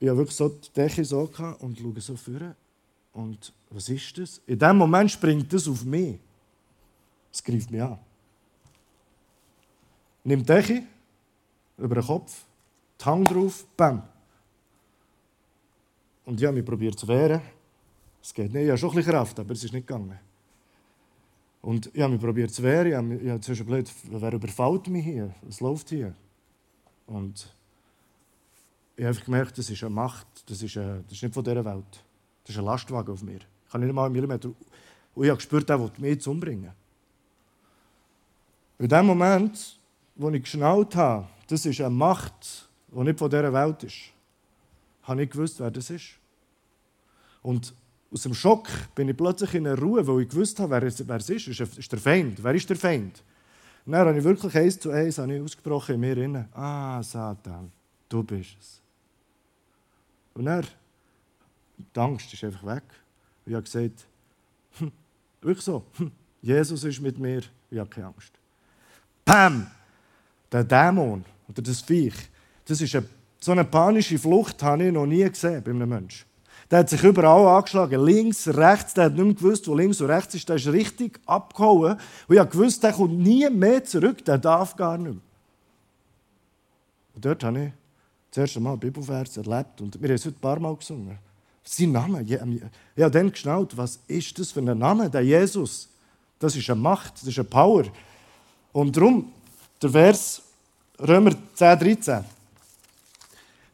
Ich 0.01 0.09
habe 0.09 0.19
wirklich 0.19 0.37
so 0.37 0.49
die 0.49 0.73
Decke 0.73 1.05
so 1.05 1.31
und 1.61 1.79
schaue 1.79 2.01
so 2.01 2.17
vor. 2.17 2.55
Und 3.13 3.53
was 3.71 3.89
ist 3.89 4.19
das? 4.19 4.41
In 4.47 4.59
dem 4.59 4.77
Moment 4.77 5.11
springt 5.11 5.53
das 5.53 5.67
auf 5.67 5.85
mich. 5.85 6.19
Es 7.33 7.43
greift 7.43 7.71
mich 7.71 7.83
an. 7.83 7.99
Nimm 10.25 10.41
die 10.41 10.47
Decke 10.47 10.83
über 11.77 11.97
den 11.97 12.05
Kopf, 12.05 12.45
die 13.01 13.05
Hand 13.05 13.31
drauf, 13.31 13.67
bam. 13.77 14.03
Und 16.25 16.41
ich 16.41 16.47
habe 16.47 16.57
mich 16.57 16.65
probiert 16.65 16.99
zu 16.99 17.09
wehren. 17.09 17.41
Es 18.23 18.35
geht 18.35 18.53
nicht. 18.53 18.65
Ich 18.65 18.69
habe 18.69 18.79
schon 18.79 18.91
ein 18.91 18.97
bisschen 18.97 19.13
Kraft, 19.13 19.39
aber 19.39 19.53
es 19.53 19.65
ist 19.65 19.73
nicht 19.73 19.87
gegangen. 19.87 20.19
Und 21.63 21.91
ich 21.93 22.01
habe 22.01 22.13
mich 22.13 22.23
probiert 22.23 22.51
zu 22.51 22.63
wehren. 22.63 23.21
Ich 23.21 23.29
habe, 23.29 23.41
zuerst 23.41 23.67
blöd, 23.67 23.93
wer 24.05 24.33
überfällt 24.33 24.89
mich 24.89 25.05
hier? 25.05 25.35
Was 25.43 25.61
läuft 25.61 25.89
hier? 25.91 26.15
Und 27.07 27.53
ich 28.97 29.05
habe 29.05 29.17
gemerkt, 29.17 29.57
das 29.59 29.71
ist 29.71 29.83
eine 29.83 29.91
Macht, 29.91 30.27
das 30.47 30.63
ist, 30.63 30.77
eine, 30.77 31.03
das 31.05 31.13
ist 31.13 31.23
nicht 31.23 31.35
von 31.35 31.45
dieser 31.45 31.65
Welt. 31.65 32.05
Das 32.45 32.55
ist 32.55 32.59
ein 32.59 32.65
Lastwagen 32.65 33.13
auf 33.13 33.23
mir. 33.23 33.39
Ich 33.39 33.71
kann 33.71 33.81
nicht 33.81 33.91
einmal 33.91 34.07
einen 34.07 34.15
Millimeter. 34.15 34.49
Und 34.49 35.25
ich 35.25 35.31
habe 35.31 35.37
gespürt, 35.37 35.69
er 35.71 35.81
will 35.81 35.91
mich 35.99 36.27
umbringen. 36.27 36.73
In 38.79 38.89
dem 38.89 39.07
Moment, 39.07 39.79
wo 40.15 40.31
ich 40.31 40.43
geschnallt 40.43 40.95
habe, 40.97 41.29
das 41.49 41.67
ist 41.67 41.81
eine 41.81 41.91
Macht, 41.91 42.69
die 42.89 43.01
nicht 43.01 43.19
von 43.19 43.31
dieser 43.31 43.53
Welt 43.53 43.83
ist, 43.83 44.13
habe 45.03 45.23
ich 45.23 45.31
gewusst, 45.31 45.59
wer 45.61 45.71
das 45.71 45.91
ist. 45.91 46.19
Und 47.43 47.75
aus 48.13 48.23
dem 48.23 48.35
Schock 48.35 48.69
bin 48.95 49.09
ich 49.09 49.17
plötzlich 49.17 49.55
in 49.55 49.67
einer 49.67 49.79
Ruhe, 49.79 50.07
weil 50.07 50.23
ich 50.23 50.29
gewusst 50.29 50.59
habe, 50.61 50.71
wer 50.73 50.83
es, 50.85 51.07
wer 51.07 51.17
es 51.17 51.29
ist. 51.29 51.49
Es 51.49 51.79
ist 51.79 51.93
der 51.93 51.99
Feind. 51.99 52.43
Wer 52.43 52.55
ist 52.55 52.69
der 52.69 52.77
Feind? 52.77 53.23
Und 53.85 53.93
dann 53.93 54.07
habe 54.07 54.19
ich 54.19 54.25
wirklich 54.25 54.55
eins 54.57 54.79
zu 54.79 54.91
eins 54.91 55.19
habe 55.19 55.35
ich 55.35 55.43
ausgesprochen 55.43 55.95
in 55.95 56.01
mir 56.01 56.15
drin. 56.15 56.45
Ah, 56.53 57.03
Satan, 57.03 57.71
du 58.09 58.23
bist 58.23 58.57
es. 58.61 58.83
Und 60.35 60.45
dann, 60.45 60.67
die 61.77 62.01
Angst 62.01 62.33
ist 62.33 62.45
einfach 62.45 62.65
weg. 62.67 62.85
ich 63.47 63.55
habe 63.55 63.63
gesagt, 63.63 64.07
hm, 64.79 64.93
wirklich 65.41 65.65
so, 65.65 65.85
hm, 65.97 66.13
Jesus 66.43 66.85
ist 66.85 67.01
mit 67.01 67.19
mir, 67.19 67.43
ich 67.71 67.79
habe 67.79 67.89
keine 67.89 68.09
Angst. 68.09 68.33
Pam! 69.25 69.67
Der 70.51 70.65
Dämon 70.65 71.25
oder 71.49 71.63
das 71.63 71.83
Viech, 71.83 72.15
das 72.65 72.81
ist 72.81 72.95
eine, 72.95 73.07
so 73.41 73.53
eine 73.53 73.65
panische 73.65 74.19
Flucht, 74.19 74.63
habe 74.63 74.85
ich 74.85 74.93
noch 74.93 75.07
nie 75.07 75.29
gesehen 75.29 75.63
bei 75.63 75.71
einem 75.71 75.89
Menschen. 75.89 76.28
Der 76.71 76.81
hat 76.81 76.91
sich 76.91 77.03
überall 77.03 77.57
angeschlagen. 77.57 78.05
Links, 78.05 78.49
rechts. 78.49 78.95
Der 78.95 79.05
hat 79.05 79.15
nicht 79.15 79.25
mehr 79.25 79.35
gewusst, 79.35 79.67
wo 79.69 79.75
links 79.75 80.01
und 80.01 80.11
rechts 80.11 80.35
ist. 80.35 80.49
Der 80.49 80.57
ist 80.57 80.67
richtig 80.69 81.19
abgehauen. 81.27 81.99
Und 82.29 82.37
ich 82.37 82.55
wusste, 82.55 82.83
der 82.83 82.93
kommt 82.93 83.19
nie 83.19 83.49
mehr 83.49 83.85
zurück. 83.85 84.25
Der 84.25 84.39
darf 84.39 84.77
gar 84.77 84.99
nicht 84.99 85.15
mehr. 85.15 85.23
Und 87.15 87.25
dort 87.25 87.43
habe 87.45 87.65
ich 87.65 87.73
das 88.31 88.39
erste 88.39 88.61
Mal 88.61 88.77
Bibelvers 88.77 89.37
erlebt. 89.37 89.81
Und 89.81 90.01
wir 90.01 90.09
haben 90.09 90.17
es 90.17 90.25
heute 90.27 90.37
ein 90.37 90.41
paar 90.41 90.61
Mal 90.61 90.77
gesungen. 90.77 91.19
Sein 91.65 91.93
Name. 91.93 92.23
Ich 92.23 92.41
habe 92.41 93.11
dann 93.11 93.31
geschnallt, 93.31 93.77
was 93.77 94.01
ist 94.07 94.39
das 94.39 94.53
für 94.53 94.61
ein 94.61 94.79
Name, 94.79 95.11
der 95.11 95.23
Jesus? 95.23 95.89
Das 96.39 96.55
ist 96.55 96.71
eine 96.71 96.81
Macht, 96.81 97.15
das 97.15 97.29
ist 97.29 97.39
eine 97.39 97.49
Power. 97.49 97.85
Und 98.73 98.97
darum, 98.97 99.33
der 99.83 99.91
Vers 99.91 100.43
Römer 101.01 101.33
10, 101.55 101.79
13. 101.79 102.25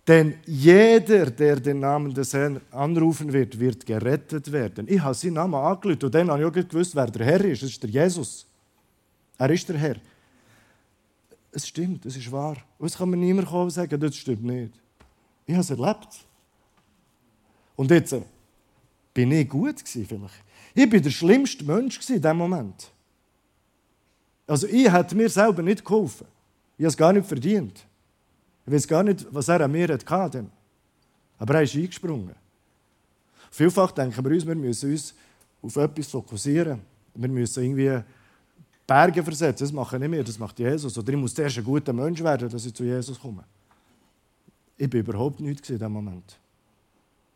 Denn 0.07 0.35
jeder, 0.45 1.31
der 1.31 1.57
den 1.57 1.81
Namen 1.81 2.13
des 2.13 2.35
Herrn 2.35 2.61
anrufen 2.71 3.33
wird, 3.33 3.59
wird 3.59 3.87
gerettet 3.87 4.53
werden. 4.53 4.87
Ich 4.89 5.01
habe 5.01 5.15
seinen 5.15 5.35
Namen 5.35 5.55
angelötet 5.55 6.05
und 6.05 6.15
dann 6.15 6.31
habe 6.31 6.43
ich 6.43 6.47
auch 6.47 6.53
gewusst, 6.53 6.95
wer 6.95 7.07
der 7.07 7.25
Herr 7.25 7.45
ist. 7.45 7.63
Das 7.63 7.71
ist 7.71 7.83
der 7.83 7.91
Jesus. 7.91 8.47
Er 9.39 9.51
ist 9.51 9.67
der 9.69 9.79
Herr. 9.79 9.97
Es 11.51 11.67
stimmt, 11.69 12.05
es 12.05 12.17
ist 12.17 12.31
wahr. 12.31 12.57
Und 12.79 12.87
es 12.87 12.99
kann 12.99 13.09
mir 13.09 13.17
niemand 13.17 13.49
kommen 13.49 13.65
und 13.65 13.71
sagen, 13.71 13.99
das 13.99 14.17
stimmt 14.17 14.45
nicht. 14.45 14.73
Ich 15.47 15.55
habe 15.55 15.63
es 15.63 15.71
erlebt. 15.71 16.09
Und 17.77 17.91
jetzt 17.91 18.13
äh, 18.13 18.23
bin 19.15 19.33
ich 19.33 19.49
gut 19.49 19.79
gewesen, 19.79 20.07
vielleicht. 20.07 20.45
Ich 20.75 20.93
war 20.93 21.01
der 21.01 21.11
schlimmste 21.11 21.65
Mensch 21.65 21.99
in 22.11 22.21
diesem 22.21 22.37
Moment. 22.37 22.91
Also 24.47 24.67
ich 24.67 24.91
hätte 24.93 25.15
mir 25.15 25.31
selber 25.31 25.63
nicht 25.63 25.85
geholfen. 25.85 26.27
Ich 26.77 26.85
habe 26.85 26.89
es 26.89 26.97
gar 26.97 27.13
nicht 27.13 27.27
verdient. 27.27 27.87
Ich 28.67 28.73
weiß 28.73 28.89
gar 28.89 29.03
nicht, 29.03 29.27
was 29.31 29.49
er 29.49 29.61
an 29.61 29.73
mir 29.73 29.89
hatte. 29.89 30.47
Aber 31.39 31.55
er 31.55 31.63
ist 31.63 31.75
eingesprungen. 31.75 32.35
Vielfach 33.51 33.93
denken 33.93 34.25
wir 34.25 34.33
uns, 34.33 34.47
wir 34.47 34.55
müssen 34.55 34.91
uns 34.91 35.15
auf 35.63 35.77
etwas 35.77 36.09
fokussieren. 36.09 36.81
Wir 37.15 37.29
müssen 37.29 37.63
irgendwie 37.63 38.03
Berge 38.87 39.23
versetzen. 39.23 39.65
Das 39.65 39.73
mache 39.73 39.99
nicht 39.99 40.09
mehr, 40.09 40.25
das 40.25 40.39
macht 40.39 40.59
Jesus. 40.59 40.97
Oder 40.99 41.13
ich 41.13 41.19
muss 41.19 41.35
zuerst 41.35 41.59
ein 41.59 41.65
guter 41.65 41.93
Mensch 41.93 42.23
werden, 42.23 42.49
dass 42.49 42.67
ich 42.67 42.75
zu 42.75 42.85
Jesus 42.85 43.19
komme. 43.21 43.45
Ich 44.77 44.93
war 44.93 45.01
überhaupt 45.01 45.41
nichts 45.41 45.71
in 45.71 45.77
diesem 45.77 45.93
Moment. 45.93 46.39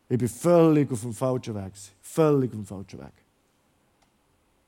Ich 0.09 0.19
war 0.19 0.27
völlig 0.27 0.91
auf 0.91 1.01
dem 1.01 1.13
falschen 1.13 1.55
Weg. 1.55 1.71
Völlig 2.01 2.49
auf 2.51 2.57
dem 2.57 2.65
falschen 2.65 2.99
Weg. 2.99 3.13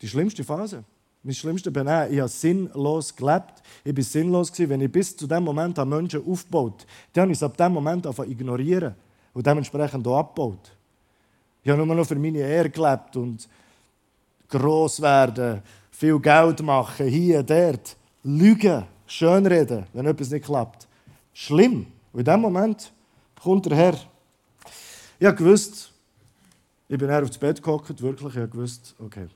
Die 0.02 0.08
schlimmste 0.08 0.44
Phase. 0.44 0.84
Mein 1.24 1.36
schlimmster 1.36 1.70
Benehmen, 1.70 2.12
ich 2.12 2.20
habe 2.20 2.30
sinnlos 2.30 3.16
gelebt. 3.16 3.62
Ich 3.84 3.96
war 3.96 4.04
sinnlos, 4.04 4.52
wenn 4.58 4.82
ich 4.82 4.92
bis 4.92 5.16
zu 5.16 5.28
dem 5.28 5.44
Moment 5.44 5.78
an 5.78 5.88
Menschen 5.88 6.26
aufgebaut 6.26 6.86
Dann 7.14 7.24
habe 7.24 7.32
ich 7.32 7.38
es 7.38 7.44
ab 7.44 7.56
dem 7.58 7.74
Moment 7.74 8.04
zu 8.04 8.24
ignorieren 8.24 8.96
und 9.34 9.46
dementsprechend 9.46 10.08
auch 10.08 10.18
abgebaut. 10.18 10.72
Ich 11.64 11.70
habe 11.70 11.86
nur 11.86 11.96
noch 11.96 12.08
für 12.08 12.16
meine 12.16 12.40
Ehre 12.40 12.72
gelebt 12.72 13.16
und 13.16 13.48
gross 14.50 15.00
werden, 15.00 15.62
viel 15.92 16.20
Geld 16.20 16.62
machen, 16.64 17.08
hier, 17.08 17.44
dort, 17.44 17.96
lügen, 18.24 18.84
schönreden, 19.06 19.86
wenn 19.94 20.08
etwas 20.08 20.32
nicht 20.32 20.46
klappt. 20.46 20.88
Schlimm. 21.34 21.86
Und 22.12 22.20
in 22.20 22.26
dem 22.26 22.42
Moment 22.42 22.92
kommt 23.42 23.68
der 23.68 23.78
Herr. 23.78 23.98
Ich 25.20 25.28
habe 25.28 25.38
gewusst, 25.38 25.92
ich 26.90 26.98
bin 26.98 27.12
aufs 27.12 27.38
Bett 27.38 27.62
gehockt, 27.62 28.02
wirklich, 28.02 28.34
ich 28.34 28.42
habe 28.42 28.50
gewusst, 28.50 28.96
okay, 28.98 29.28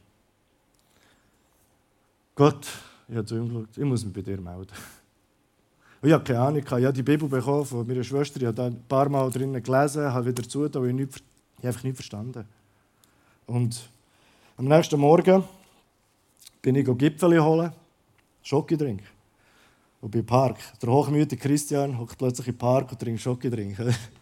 Gott, 2.36 2.68
ich 3.08 3.16
habe 3.16 3.26
zu 3.26 3.38
ihm 3.38 3.48
geschaut, 3.48 3.78
ich 3.78 3.84
muss 3.86 4.04
mich 4.04 4.14
bei 4.14 4.22
dir 4.22 4.42
melden. 4.42 4.68
Und 6.02 6.10
ich 6.10 6.14
habe 6.14 6.24
keine 6.24 6.42
Ahnung, 6.42 6.62
ich 6.64 6.70
habe 6.70 6.92
die 6.92 7.02
Bibel 7.02 7.30
bekommen 7.30 7.66
von 7.66 7.88
meiner 7.88 8.04
Schwester, 8.04 8.42
ich 8.42 8.46
habe 8.46 8.56
da 8.56 8.66
ein 8.66 8.84
paar 8.90 9.08
Mal 9.08 9.32
drinnen 9.32 9.64
gelesen, 9.64 10.14
habe 10.14 10.26
wieder 10.26 10.48
zu, 10.48 10.66
aber 10.66 10.86
ich 10.86 11.00
habe 11.00 11.10
einfach 11.64 11.84
nicht 11.84 11.96
verstanden. 11.96 12.46
Und 13.48 13.90
am 14.58 14.66
nächsten 14.66 15.00
Morgen 15.00 15.46
bin 16.62 16.76
ich 16.76 16.98
Gipfel 16.98 17.42
holen, 17.42 17.72
Schokidrink. 18.44 19.02
Und 20.02 20.12
beim 20.12 20.26
Park. 20.26 20.58
Der 20.82 20.90
hochmütige 20.90 21.42
Christian 21.42 21.98
hockt 21.98 22.18
plötzlich 22.18 22.50
im 22.50 22.58
Park 22.58 22.92
und 22.92 23.00
trinkt 23.00 23.22
Schokidrink. 23.22 23.78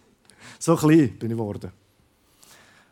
so 0.60 0.76
klein 0.76 1.18
bin 1.18 1.32
ich 1.32 1.38
geworden. 1.38 1.72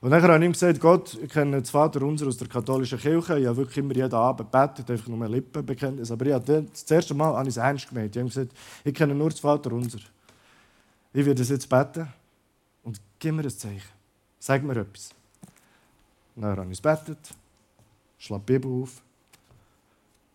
Und 0.02 0.10
dann 0.10 0.24
habe 0.24 0.38
ich 0.40 0.46
ihm 0.46 0.52
gesagt, 0.52 0.80
Gott, 0.80 1.16
ich 1.22 1.30
kenne 1.30 1.62
das 1.62 1.70
Vater 1.70 2.02
unser 2.02 2.26
aus 2.26 2.38
der 2.38 2.48
katholischen 2.48 2.98
Kirche. 2.98 3.38
Ich 3.38 3.46
habe 3.46 3.58
wirklich 3.58 3.78
immer 3.78 3.96
jeden 3.96 4.16
Abend 4.16 4.52
gebetet, 4.52 4.90
einfach 4.90 5.08
nur 5.08 5.28
Lippenbekenntnis. 5.28 6.10
Aber 6.10 6.26
ich 6.26 6.34
habe 6.34 6.66
das 6.74 6.90
erste 6.90 7.14
Mal 7.14 7.36
habe 7.36 7.48
ich 7.48 7.56
es 7.56 7.58
ernst 7.58 7.88
gemeint. 7.88 8.16
Ich 8.16 8.20
habe 8.20 8.30
gesagt, 8.30 8.52
ich 8.84 8.96
kenne 8.96 9.14
nur 9.14 9.30
das 9.30 9.40
Vater 9.40 9.72
unser. 9.72 10.00
Ich 11.14 11.24
werde 11.24 11.44
es 11.44 11.50
jetzt 11.50 11.70
beten 11.70 12.08
und 12.84 13.00
gib 13.20 13.36
mir 13.36 13.44
ein 13.44 13.50
Zeichen. 13.52 13.90
Sag 14.40 14.64
mir 14.64 14.76
etwas. 14.76 15.12
dann 16.36 16.58
habe 16.58 16.66
ich 16.72 16.80
es 16.80 16.82
betet, 16.82 17.20
schlage 18.18 18.44
die 18.48 18.54
Bibel 18.54 18.82
auf. 18.82 19.04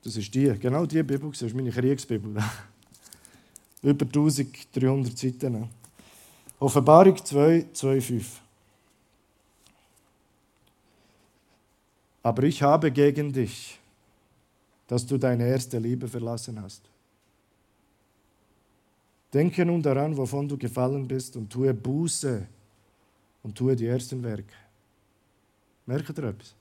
Das 0.04 0.16
ist 0.16 0.32
die, 0.32 0.56
genau 0.60 0.86
die 0.86 1.02
Bibel, 1.02 1.28
das 1.28 1.42
ist 1.42 1.56
meine 1.56 1.72
Kriegsbibel. 1.72 2.36
Über 3.82 4.06
1300 4.06 5.18
Seiten. 5.18 5.68
Offenbarung 6.60 7.16
2, 7.16 7.66
2, 7.72 8.00
5. 8.00 8.45
Aber 12.26 12.42
ich 12.42 12.60
habe 12.60 12.90
gegen 12.90 13.32
dich, 13.32 13.78
dass 14.88 15.06
du 15.06 15.16
deine 15.16 15.46
erste 15.46 15.78
Liebe 15.78 16.08
verlassen 16.08 16.60
hast. 16.60 16.82
Denke 19.32 19.64
nun 19.64 19.80
daran, 19.80 20.16
wovon 20.16 20.48
du 20.48 20.58
gefallen 20.58 21.06
bist, 21.06 21.36
und 21.36 21.48
tue 21.48 21.72
Buße 21.72 22.44
und 23.44 23.56
tue 23.56 23.76
die 23.76 23.86
ersten 23.86 24.20
Werke. 24.24 24.56
Merkt 25.86 26.18
ihr 26.18 26.24
etwas? 26.24 26.52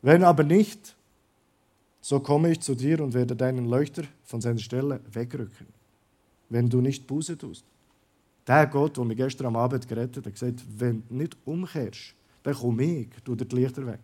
Wenn 0.00 0.24
aber 0.24 0.44
nicht, 0.44 0.96
so 2.00 2.20
komme 2.20 2.52
ich 2.52 2.60
zu 2.60 2.74
dir 2.74 3.02
und 3.02 3.12
werde 3.12 3.36
deinen 3.36 3.66
Leuchter 3.66 4.04
von 4.24 4.40
seiner 4.40 4.60
Stelle 4.60 4.98
wegrücken, 5.12 5.66
wenn 6.48 6.70
du 6.70 6.80
nicht 6.80 7.06
Buße 7.06 7.36
tust. 7.36 7.66
Der 8.46 8.66
Gott, 8.66 8.96
der 8.96 9.04
mich 9.04 9.18
gestern 9.18 9.48
am 9.48 9.56
Abend 9.56 9.86
gerettet 9.86 10.16
hat, 10.16 10.24
hat 10.24 10.32
gesagt, 10.32 10.64
wenn 10.78 11.02
du 11.06 11.16
nicht 11.16 11.36
umkehrst, 11.44 12.14
dann 12.42 12.54
komme 12.54 12.82
ich, 12.82 13.08
dir 13.24 13.36
die 13.36 13.56
Lichter 13.56 13.86
weg. 13.86 14.00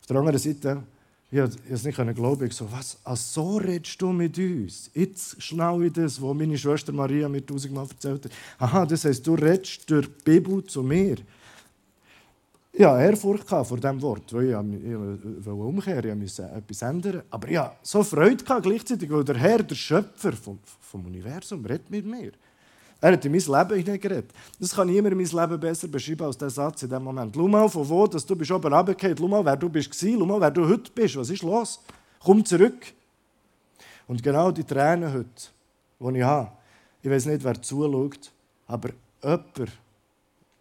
Auf 0.00 0.06
der 0.06 0.16
anderen 0.16 0.38
Seite, 0.38 0.82
ich 1.30 1.38
konnte 1.38 1.58
es 1.68 1.84
nicht 1.84 2.14
glauben, 2.14 2.46
ich 2.46 2.54
so, 2.54 2.70
was, 2.72 2.98
ach, 3.04 3.16
so 3.16 3.58
redest 3.58 4.00
du 4.00 4.12
mit 4.12 4.38
uns? 4.38 4.90
Jetzt 4.94 5.42
schnau 5.42 5.80
ich 5.82 5.92
das, 5.92 6.20
was 6.22 6.34
meine 6.34 6.56
Schwester 6.56 6.92
Maria 6.92 7.28
mir 7.28 7.44
tausendmal 7.44 7.86
erzählt 7.86 8.24
hat. 8.24 8.32
Aha, 8.58 8.86
das 8.86 9.04
heisst, 9.04 9.26
du 9.26 9.34
redest 9.34 9.90
durch 9.90 10.06
die 10.06 10.22
Bibel 10.24 10.64
zu 10.64 10.82
mir. 10.82 11.16
Ja, 12.72 12.98
Ehrfurcht 12.98 13.48
vor 13.48 13.76
diesem 13.76 14.00
Wort, 14.00 14.32
weil 14.32 14.50
ich, 14.50 14.52
ich 14.52 14.96
wollte 15.44 15.50
umkehren, 15.50 16.10
ich 16.10 16.16
musste 16.16 16.44
etwas 16.44 16.82
ändern. 16.82 17.22
Aber 17.28 17.50
ja, 17.50 17.76
so 17.82 18.02
Freude 18.02 18.44
gleichzeitig, 18.62 19.10
weil 19.10 19.24
der 19.24 19.36
Herr, 19.36 19.62
der 19.62 19.74
Schöpfer 19.74 20.32
vom, 20.32 20.60
vom 20.80 21.04
Universum, 21.04 21.64
redet 21.64 21.90
mit 21.90 22.06
mir. 22.06 22.32
Er 23.00 23.12
hat 23.12 23.24
in 23.24 23.30
mein 23.30 23.40
Leben 23.40 23.76
hineingeredet. 23.76 24.32
Das 24.58 24.74
kann 24.74 24.88
niemand 24.88 25.12
in 25.12 25.18
mein 25.18 25.26
Leben 25.26 25.60
besser 25.60 25.86
beschreiben 25.86 26.26
als 26.26 26.36
der 26.36 26.50
Satz 26.50 26.82
in 26.82 26.90
dem 26.90 27.04
Moment. 27.04 27.34
Schau 27.34 27.46
mal, 27.46 27.68
von 27.68 27.88
wo 27.88 28.06
dass 28.06 28.26
du 28.26 28.34
bist 28.34 28.50
oben 28.50 28.72
runtergefallen 28.72 29.16
Schau 29.16 29.28
mal, 29.28 29.44
wer 29.44 29.56
du 29.56 29.68
bist 29.68 29.94
Schau 29.94 30.26
mal, 30.26 30.40
wer 30.40 30.50
du 30.50 30.66
heute 30.66 30.90
bist. 30.90 31.16
Was 31.16 31.30
ist 31.30 31.42
los? 31.42 31.80
Komm 32.18 32.44
zurück. 32.44 32.92
Und 34.08 34.22
genau 34.22 34.50
die 34.50 34.64
Tränen 34.64 35.12
heute, 35.12 35.28
die 36.00 36.18
ich 36.18 36.24
habe, 36.24 36.50
ich 37.02 37.10
weiß 37.10 37.26
nicht, 37.26 37.44
wer 37.44 37.62
zuschaut, 37.62 38.32
aber 38.66 38.90
jemand 39.22 39.70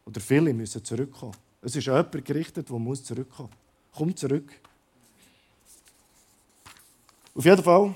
oder 0.06 0.22
viele 0.22 0.54
müssen 0.54 0.84
zurückkommen. 0.84 1.36
Es 1.62 1.76
ist 1.76 1.86
jemand 1.86 2.24
gerichtet, 2.24 2.70
der 2.70 2.78
muss 2.78 3.04
zurückkommen. 3.04 3.50
Komm 3.96 4.16
zurück. 4.16 4.52
Auf 7.34 7.46
jeden 7.46 7.64
Fall 7.64 7.96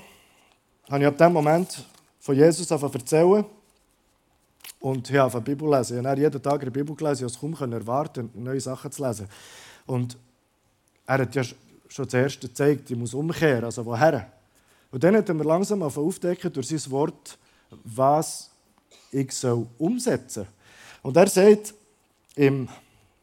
habe 0.90 1.00
ich 1.00 1.06
ab 1.06 1.16
dem 1.16 1.32
Moment 1.32 1.84
von 2.18 2.34
Jesus 2.34 2.70
erzählen 2.70 3.44
und 4.80 5.08
ich 5.08 5.16
habe 5.16 5.40
Bibel 5.40 5.70
lesen. 5.70 6.00
Ich 6.00 6.06
habe 6.06 6.20
jeden 6.20 6.42
Tag 6.42 6.60
eine 6.60 6.70
Bibel 6.70 6.94
gelesen. 6.94 7.26
Ich 7.26 7.38
konnte 7.38 7.54
es 7.54 7.60
kaum 7.60 7.72
erwarten, 7.72 8.30
neue 8.34 8.60
Sachen 8.60 8.90
zu 8.90 9.06
lesen. 9.06 9.28
Und 9.86 10.16
er 11.06 11.18
hat 11.18 11.34
ja 11.34 11.42
schon 11.88 12.08
zuerst 12.08 12.40
gezeigt, 12.40 12.90
ich 12.90 12.96
muss 12.96 13.14
umkehren. 13.14 13.64
Also 13.64 13.84
woher? 13.84 14.32
Und 14.90 15.02
dann 15.02 15.16
hat 15.16 15.28
er 15.28 15.34
mir 15.34 15.44
langsam 15.44 15.82
aufdecken 15.82 16.52
durch 16.52 16.68
sein 16.68 16.90
Wort, 16.90 17.38
was 17.84 18.50
ich 19.10 19.32
soll 19.32 19.66
umsetzen 19.78 20.44
soll. 20.44 20.46
Und 21.02 21.16
er 21.16 21.28
sagt 21.28 21.74
im 22.36 22.68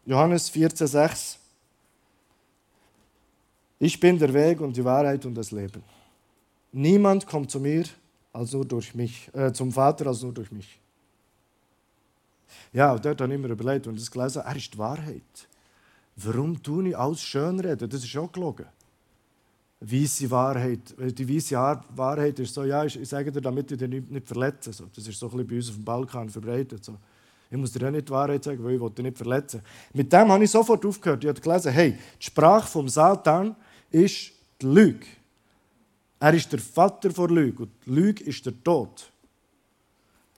Johannes 0.05 0.51
14,6 0.51 1.37
Ich 3.79 3.99
bin 3.99 4.17
der 4.17 4.33
Weg 4.33 4.61
und 4.61 4.75
die 4.75 4.83
Wahrheit 4.83 5.25
und 5.25 5.35
das 5.35 5.51
Leben. 5.51 5.83
Niemand 6.71 7.25
kommt 7.25 7.51
zu 7.51 7.59
mir 7.59 7.85
als 8.31 8.51
nur 8.53 8.65
durch 8.65 8.93
mich, 8.93 9.29
äh, 9.33 9.51
zum 9.51 9.71
Vater 9.71 10.07
als 10.07 10.21
nur 10.21 10.33
durch 10.33 10.51
mich. 10.51 10.79
Ja, 12.73 12.93
und 12.93 13.03
dort 13.03 13.21
habe 13.21 13.33
ich 13.33 13.39
mir 13.39 13.49
überlegt 13.49 13.87
und 13.87 13.99
das 13.99 14.09
gelesen, 14.09 14.41
er 14.45 14.55
ist 14.55 14.73
die 14.73 14.77
Wahrheit. 14.77 15.47
Warum 16.15 16.61
tue 16.61 16.89
ich 16.89 16.97
alles 16.97 17.21
schönreden? 17.21 17.89
Das 17.89 18.03
ist 18.03 18.17
auch 18.17 18.31
gelogen. 18.31 18.65
Weisse 19.79 20.29
Wahrheit. 20.29 20.93
Die 20.97 21.35
weisse 21.35 21.55
Wahrheit 21.55 22.37
ist 22.39 22.53
so, 22.53 22.65
ja, 22.65 22.83
ich, 22.83 23.07
sage 23.07 23.31
dir, 23.31 23.39
damit 23.41 23.71
ich 23.71 23.77
dich 23.77 23.87
nicht, 23.87 24.11
nicht 24.11 24.27
verletze. 24.27 24.73
So. 24.73 24.85
Das 24.93 25.07
ist 25.07 25.17
so 25.17 25.27
ein 25.27 25.31
bisschen 25.31 25.47
bei 25.47 25.55
uns 25.55 25.69
auf 25.69 25.75
dem 25.75 25.85
Balkan 25.85 26.29
verbreitet. 26.29 26.83
So. 26.83 26.97
Ich 27.49 27.57
muss 27.57 27.71
dir 27.71 27.81
ja 27.81 27.91
nicht 27.91 28.07
die 28.07 28.11
Wahrheit 28.11 28.43
sagen, 28.43 28.63
weil 28.63 28.75
ich 28.75 28.93
dich 28.93 29.03
nicht 29.03 29.17
verletzen 29.17 29.61
Mit 29.93 30.11
dem 30.11 30.29
habe 30.29 30.43
ich 30.43 30.51
sofort 30.51 30.85
aufgehört. 30.85 31.23
Ich 31.23 31.29
habe 31.29 31.39
gelesen, 31.39 31.71
hey, 31.71 31.97
die 32.19 32.25
Sprache 32.25 32.67
vom 32.67 32.89
Satan 32.89 33.55
ist 33.89 34.31
die 34.61 34.65
Lüge. 34.65 35.05
Er 36.19 36.33
ist 36.33 36.51
der 36.51 36.59
Vater 36.59 37.09
der 37.09 37.27
Lüge 37.27 37.63
und 37.63 37.71
Lüge 37.85 38.23
ist 38.25 38.45
der 38.45 38.61
Tod. 38.61 39.09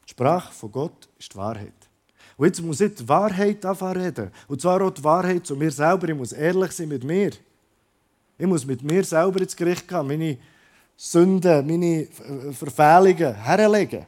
Die 0.05 0.11
Sprache 0.11 0.53
von 0.53 0.71
Gott 0.71 1.09
ist 1.17 1.33
die 1.33 1.37
Wahrheit. 1.37 1.73
Und 2.41 2.48
jetzt 2.48 2.62
muss 2.63 2.81
ich 2.81 2.95
die 2.95 3.07
Wahrheit 3.07 3.63
anfangen 3.63 4.01
reden. 4.01 4.31
Und 4.48 4.60
zwar 4.60 4.81
auch 4.81 4.89
die 4.89 5.03
Wahrheit 5.03 5.45
zu 5.45 5.55
mir 5.55 5.69
selber. 5.69 6.10
Ich 6.10 6.15
muss 6.15 6.31
ehrlich 6.31 6.71
sein 6.71 6.88
mit 6.88 7.03
mir. 7.03 7.29
Ich 8.36 8.48
muss 8.48 8.65
mit 8.65 8.81
mir 8.81 9.03
selber 9.03 9.41
ins 9.41 9.55
Gericht 9.55 9.88
gehen, 9.88 10.07
meine 10.07 10.39
Sünden, 10.98 11.67
meine 11.67 12.07
Verfehlungen 12.51 13.36
herlegen. 13.36 14.07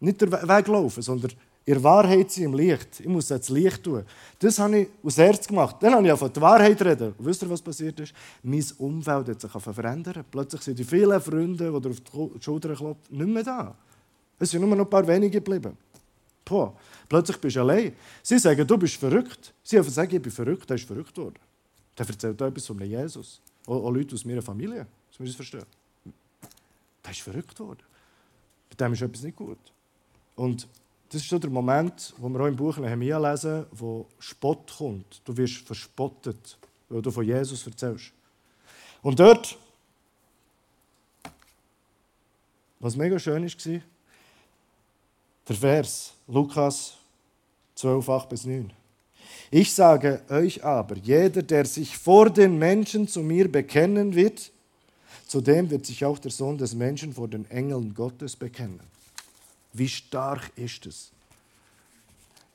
Nicht 0.00 0.22
der 0.22 0.32
Weg 0.32 0.68
laufen, 0.68 1.02
sondern 1.02 1.32
in 1.66 1.82
Wahrheit 1.82 2.30
sein, 2.30 2.44
im 2.44 2.54
Licht. 2.54 3.00
Ich 3.00 3.08
muss 3.08 3.28
das 3.28 3.50
Licht 3.50 3.82
tun. 3.82 4.04
Das 4.38 4.58
habe 4.58 4.78
ich 4.78 4.88
aus 5.02 5.18
Herz 5.18 5.46
gemacht. 5.46 5.76
Dann 5.80 5.96
habe 5.96 6.08
ich 6.08 6.18
von 6.18 6.32
der 6.32 6.42
Wahrheit 6.42 6.80
reden. 6.80 7.12
Und 7.18 7.26
wisst 7.26 7.42
ihr, 7.42 7.50
was 7.50 7.60
passiert 7.60 8.00
ist? 8.00 8.14
Mein 8.42 8.64
Umfeld 8.78 9.28
hat 9.28 9.40
sich 9.42 9.50
verändern. 9.50 10.24
Plötzlich 10.30 10.62
sind 10.62 10.78
die 10.78 10.84
vielen 10.84 11.20
Freunde, 11.20 11.78
die 11.78 11.88
auf 11.88 12.00
die 12.00 12.42
Schulter 12.42 12.74
klopfen, 12.74 13.18
nicht 13.18 13.28
mehr 13.28 13.44
da. 13.44 13.74
Es 14.38 14.50
sind 14.50 14.62
nur 14.62 14.74
noch 14.74 14.86
ein 14.86 14.88
paar 14.88 15.06
wenige 15.06 15.42
geblieben. 15.42 15.76
Boah. 16.46 16.72
Plötzlich 17.08 17.36
bist 17.38 17.56
du 17.56 17.60
allein. 17.60 17.94
Sie 18.22 18.38
sagen, 18.38 18.66
du 18.66 18.78
bist 18.78 18.96
verrückt. 18.96 19.52
Sie 19.62 19.82
sagen, 19.82 20.14
ich 20.14 20.22
bin 20.22 20.32
verrückt, 20.32 20.70
der 20.70 20.76
ist 20.76 20.86
verrückt 20.86 21.18
worden. 21.18 21.38
Der 21.98 22.06
erzählt 22.08 22.40
etwas 22.40 22.66
von 22.66 22.80
Jesus. 22.80 23.40
Auch, 23.66 23.84
auch 23.84 23.90
Leute 23.90 24.14
aus 24.14 24.24
meiner 24.24 24.42
Familie. 24.42 24.86
Das 25.10 25.18
muss 25.18 25.30
ich 25.30 25.36
verstehen. 25.36 25.66
Der 27.04 27.10
ist 27.10 27.20
verrückt 27.20 27.58
worden. 27.58 27.82
Bei 28.70 28.76
dem 28.76 28.92
ist 28.92 29.02
etwas 29.02 29.22
nicht 29.22 29.36
gut. 29.36 29.58
Und 30.36 30.68
das 31.08 31.22
ist 31.22 31.28
so 31.28 31.38
der 31.38 31.50
Moment, 31.50 32.14
wo 32.18 32.28
wir 32.28 32.40
auch 32.40 32.46
im 32.46 32.56
Buch 32.56 32.76
Nehemiah 32.76 33.18
lesen, 33.18 33.66
wo 33.72 34.06
Spott 34.18 34.72
kommt. 34.76 35.20
Du 35.24 35.36
wirst 35.36 35.66
verspottet, 35.66 36.58
weil 36.88 37.02
du 37.02 37.10
von 37.10 37.24
Jesus 37.24 37.66
erzählst. 37.66 38.12
Und 39.02 39.18
dort, 39.18 39.56
was 42.78 42.96
mega 42.96 43.18
schön 43.18 43.44
war, 43.44 43.80
der 45.48 45.56
Vers, 45.56 46.14
Lukas 46.26 46.94
12, 47.76 48.08
8 48.08 48.28
bis 48.28 48.44
9. 48.44 48.72
Ich 49.50 49.72
sage 49.72 50.22
euch 50.28 50.64
aber, 50.64 50.96
jeder, 50.96 51.42
der 51.42 51.66
sich 51.66 51.96
vor 51.96 52.30
den 52.30 52.58
Menschen 52.58 53.06
zu 53.06 53.20
mir 53.20 53.50
bekennen 53.50 54.14
wird, 54.14 54.50
zu 55.26 55.40
dem 55.40 55.70
wird 55.70 55.86
sich 55.86 56.04
auch 56.04 56.18
der 56.18 56.30
Sohn 56.30 56.58
des 56.58 56.74
Menschen 56.74 57.12
vor 57.12 57.28
den 57.28 57.48
Engeln 57.50 57.94
Gottes 57.94 58.34
bekennen. 58.34 58.80
Wie 59.72 59.88
stark 59.88 60.50
ist 60.56 60.86
es? 60.86 61.12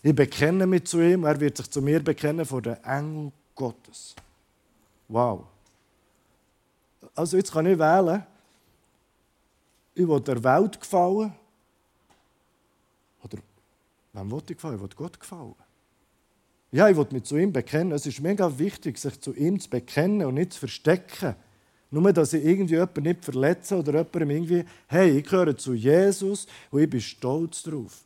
Ich 0.04 0.16
bekenne 0.16 0.66
mich 0.66 0.86
zu 0.86 1.00
ihm, 1.00 1.24
er 1.24 1.40
wird 1.40 1.58
sich 1.58 1.70
zu 1.70 1.82
mir 1.82 2.04
bekennen 2.04 2.46
vor 2.46 2.62
den 2.62 2.84
Engeln 2.84 3.32
Gottes. 3.56 4.16
Wow. 5.08 5.44
Also 7.14 7.38
jetzt 7.38 7.52
kann 7.52 7.66
ich 7.66 7.78
wählen, 7.78 8.26
ich 9.94 10.08
will 10.08 10.22
der 10.22 10.44
Welt 10.44 10.80
gefallen 10.80 11.34
wem 14.14 14.32
will 14.32 14.42
ich 14.42 14.56
gefallen? 14.56 14.76
Ich 14.76 14.82
will 14.82 14.90
Gott 14.96 15.20
gefallen. 15.20 15.56
Ja, 16.72 16.90
ich 16.90 16.96
will 16.96 17.08
mich 17.12 17.24
zu 17.24 17.38
ihm 17.38 17.52
bekennen. 17.52 17.92
Es 17.92 18.06
ist 18.06 18.22
mega 18.22 18.58
wichtig, 18.58 18.98
sich 18.98 19.20
zu 19.20 19.34
ihm 19.34 19.60
zu 19.60 19.70
bekennen 19.70 20.26
und 20.26 20.36
nicht 20.36 20.54
zu 20.54 20.60
verstecken. 20.60 21.36
Nur, 21.90 22.14
dass 22.14 22.32
ich 22.32 22.46
irgendwie 22.46 22.76
jemanden 22.76 23.04
nicht 23.04 23.26
verletze 23.26 23.78
oder 23.78 23.92
jemandem 23.92 24.30
irgendwie, 24.30 24.66
hey, 24.88 25.18
ich 25.18 25.26
gehöre 25.26 25.58
zu 25.58 25.74
Jesus 25.74 26.48
und 26.70 26.82
ich 26.82 26.90
bin 26.90 27.02
stolz 27.02 27.64
darauf. 27.64 28.06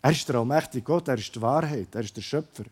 Er 0.00 0.12
ist 0.12 0.28
der 0.28 0.36
allmächtige 0.36 0.84
Gott, 0.84 1.08
er 1.08 1.18
ist 1.18 1.34
die 1.34 1.42
Wahrheit, 1.42 1.92
er 1.92 2.02
ist 2.02 2.16
der 2.16 2.22
Schöpfer. 2.22 2.64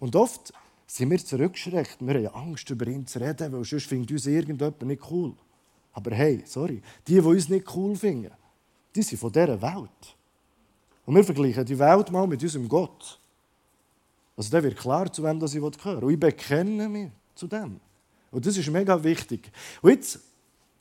Und 0.00 0.16
oft 0.16 0.52
sind 0.88 1.10
wir 1.10 1.24
zurückgeschreckt, 1.24 1.98
wir 2.00 2.14
haben 2.14 2.48
Angst, 2.48 2.68
über 2.70 2.88
ihn 2.88 3.06
zu 3.06 3.20
reden, 3.20 3.52
weil 3.52 3.64
sonst 3.64 3.86
findet 3.86 4.10
uns 4.10 4.26
irgendjemand 4.26 4.82
nicht 4.82 5.08
cool. 5.08 5.34
Aber 5.92 6.10
hey, 6.10 6.42
sorry, 6.44 6.82
die, 7.06 7.14
die 7.14 7.20
uns 7.20 7.48
nicht 7.48 7.72
cool 7.76 7.94
finden, 7.94 8.32
die 8.94 9.02
sind 9.02 9.18
von 9.18 9.30
dieser 9.30 9.62
Welt. 9.62 10.16
Und 11.06 11.14
wir 11.14 11.24
vergleichen 11.24 11.64
die 11.64 11.78
Welt 11.78 12.10
mal 12.10 12.26
mit 12.26 12.42
unserem 12.42 12.68
Gott. 12.68 13.18
Also 14.36 14.50
dann 14.50 14.62
wird 14.62 14.76
klar, 14.76 15.12
zu 15.12 15.22
wem 15.22 15.42
ich 15.42 15.78
gehöre. 15.78 16.02
Und 16.02 16.12
ich 16.12 16.20
bekenne 16.20 16.88
mich 16.88 17.10
zu 17.34 17.46
dem. 17.46 17.80
Und 18.30 18.46
das 18.46 18.56
ist 18.56 18.70
mega 18.70 19.02
wichtig. 19.02 19.50
Und 19.82 19.90
jetzt 19.90 20.20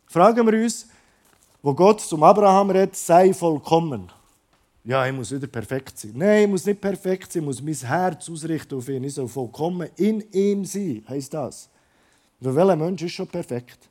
fragen 0.06 0.46
wir 0.46 0.62
uns, 0.62 0.88
wo 1.62 1.74
Gott 1.74 2.02
zum 2.02 2.24
Abraham 2.24 2.70
redet, 2.70 2.96
sei 2.96 3.34
vollkommen. 3.34 4.12
Ja, 4.84 5.06
ich 5.06 5.14
muss 5.14 5.32
wieder 5.32 5.48
perfekt 5.48 6.00
sein. 6.00 6.14
Nein, 6.16 6.44
ich 6.44 6.50
muss 6.50 6.66
nicht 6.66 6.80
perfekt 6.80 7.32
sein, 7.32 7.42
ich 7.42 7.46
muss 7.46 7.62
mein 7.62 7.76
Herz 7.76 8.30
ausrichten 8.30 8.76
auf 8.76 8.88
ihn. 8.88 9.04
Ich 9.04 9.14
soll 9.14 9.28
vollkommen 9.28 9.90
in 9.98 10.24
ihm 10.32 10.64
sein, 10.64 11.04
heisst 11.08 11.34
das. 11.34 11.70
Und 12.40 12.56
welcher 12.56 12.76
Mensch 12.76 13.02
ist 13.02 13.12
schon 13.12 13.28
perfekt? 13.28 13.90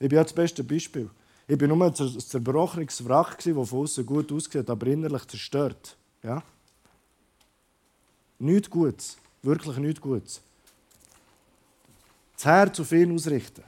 Ich 0.00 0.08
bin 0.08 0.16
ja 0.16 0.24
das 0.24 0.32
beste 0.32 0.64
Beispiel. 0.64 1.08
Ich 1.46 1.58
bin 1.58 1.68
nur 1.68 1.86
ein 1.86 1.94
zerbrochenes 1.94 3.06
Wrack, 3.06 3.38
das 3.38 3.68
von 3.68 3.80
außen 3.80 4.06
gut 4.06 4.32
aussieht, 4.32 4.70
aber 4.70 4.86
innerlich 4.86 5.26
zerstört. 5.26 5.96
Ja? 6.22 6.42
Nichts 8.38 8.70
Gutes. 8.70 9.18
Wirklich 9.42 9.76
nichts 9.76 10.00
Gutes 10.00 10.40
das 12.44 12.44
Herz 12.44 12.80
auf 12.80 12.92
ihn 12.92 13.14
ausrichten. 13.14 13.64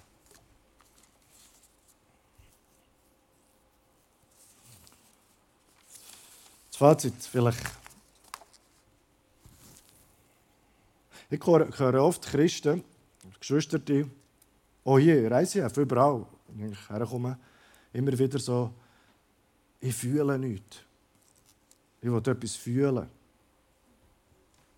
Das 6.68 6.76
Fazit 6.76 7.14
vielleicht. 7.20 7.64
Ich 11.30 11.44
höre 11.44 12.02
oft 12.02 12.22
Christen, 12.22 12.84
Geschwister, 13.40 13.78
die 13.78 14.08
auch 14.84 14.98
hier, 14.98 15.30
Reisehäfen, 15.30 15.82
überall, 15.82 16.26
wenn 16.48 16.72
ich 16.72 16.88
herkomme, 16.88 17.38
immer 17.96 18.18
wieder 18.18 18.38
so, 18.38 18.72
ich 19.80 19.94
fühle 19.94 20.38
nichts. 20.38 20.78
Ich 22.00 22.10
will 22.10 22.18
etwas 22.18 22.56
fühlen. 22.56 23.08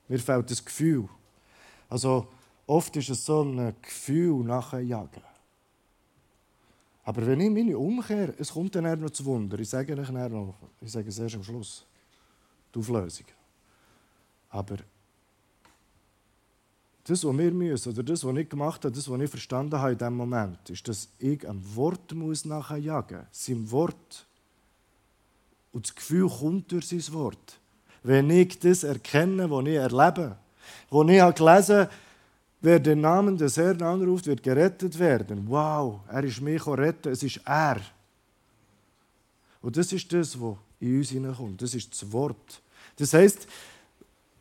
Mir 0.08 0.18
fehlt 0.18 0.50
das 0.50 0.64
Gefühl. 0.64 1.08
Also, 1.88 2.28
Oft 2.68 2.94
ist 2.96 3.08
es 3.08 3.24
so 3.24 3.42
ein 3.42 3.74
Gefühl 3.80 4.44
nachher 4.44 4.80
jagen. 4.80 5.22
Aber 7.02 7.26
wenn 7.26 7.40
ich 7.40 7.50
meine 7.50 7.78
umkehre, 7.78 8.34
es 8.36 8.52
kommt 8.52 8.74
dann 8.74 9.00
noch 9.00 9.08
zu 9.08 9.24
Wunder. 9.24 9.58
Ich 9.58 9.70
sage 9.70 9.96
noch, 9.96 10.54
ich 10.82 10.92
sage 10.92 11.08
es 11.08 11.18
erst 11.18 11.36
am 11.36 11.42
Schluss. 11.42 11.86
Die 12.74 12.78
Auflösung. 12.78 13.24
Aber 14.50 14.76
das, 17.08 17.24
was 17.24 17.38
wir 17.38 17.50
müssen, 17.52 17.92
oder 17.92 18.02
das, 18.02 18.24
was 18.24 18.36
ich 18.36 18.48
gemacht 18.48 18.84
habe, 18.84 18.94
das, 18.94 19.08
was 19.08 19.20
ich 19.20 19.30
verstanden 19.30 19.78
habe 19.78 19.92
in 19.92 19.98
diesem 19.98 20.14
Moment, 20.14 20.70
ist, 20.70 20.86
dass 20.88 21.08
ich 21.18 21.48
ein 21.48 21.62
Wort 21.74 22.12
muss 22.14 22.44
nachher 22.44 22.78
muss. 22.78 23.26
Sein 23.30 23.70
Wort. 23.70 24.26
Und 25.72 25.86
das 25.86 25.94
Gefühl 25.94 26.28
kommt 26.28 26.70
durch 26.72 26.88
sein 26.88 27.12
Wort. 27.14 27.58
Wenn 28.02 28.30
ich 28.30 28.58
das 28.58 28.84
erkenne, 28.84 29.50
was 29.50 29.66
ich 29.66 29.74
erlebe, 29.74 30.36
wo 30.90 31.02
ich 31.02 31.34
gelesen 31.34 31.76
habe, 31.76 31.90
Wer 32.60 32.80
den 32.80 33.00
Namen 33.00 33.36
des 33.36 33.56
Herrn 33.56 33.82
anruft, 33.82 34.26
wird 34.26 34.42
gerettet 34.42 34.98
werden. 34.98 35.44
Wow, 35.46 36.00
er 36.08 36.24
ist 36.24 36.40
mich 36.40 36.66
retten, 36.66 37.12
es 37.12 37.22
ist 37.22 37.40
er. 37.44 37.80
Und 39.62 39.76
das 39.76 39.92
ist 39.92 40.12
das, 40.12 40.40
was 40.40 40.56
in 40.80 40.98
uns 40.98 41.10
hineinkommt. 41.10 41.62
Das 41.62 41.74
ist 41.74 41.92
das 41.92 42.10
Wort. 42.12 42.60
Das 42.96 43.12
heißt, 43.12 43.46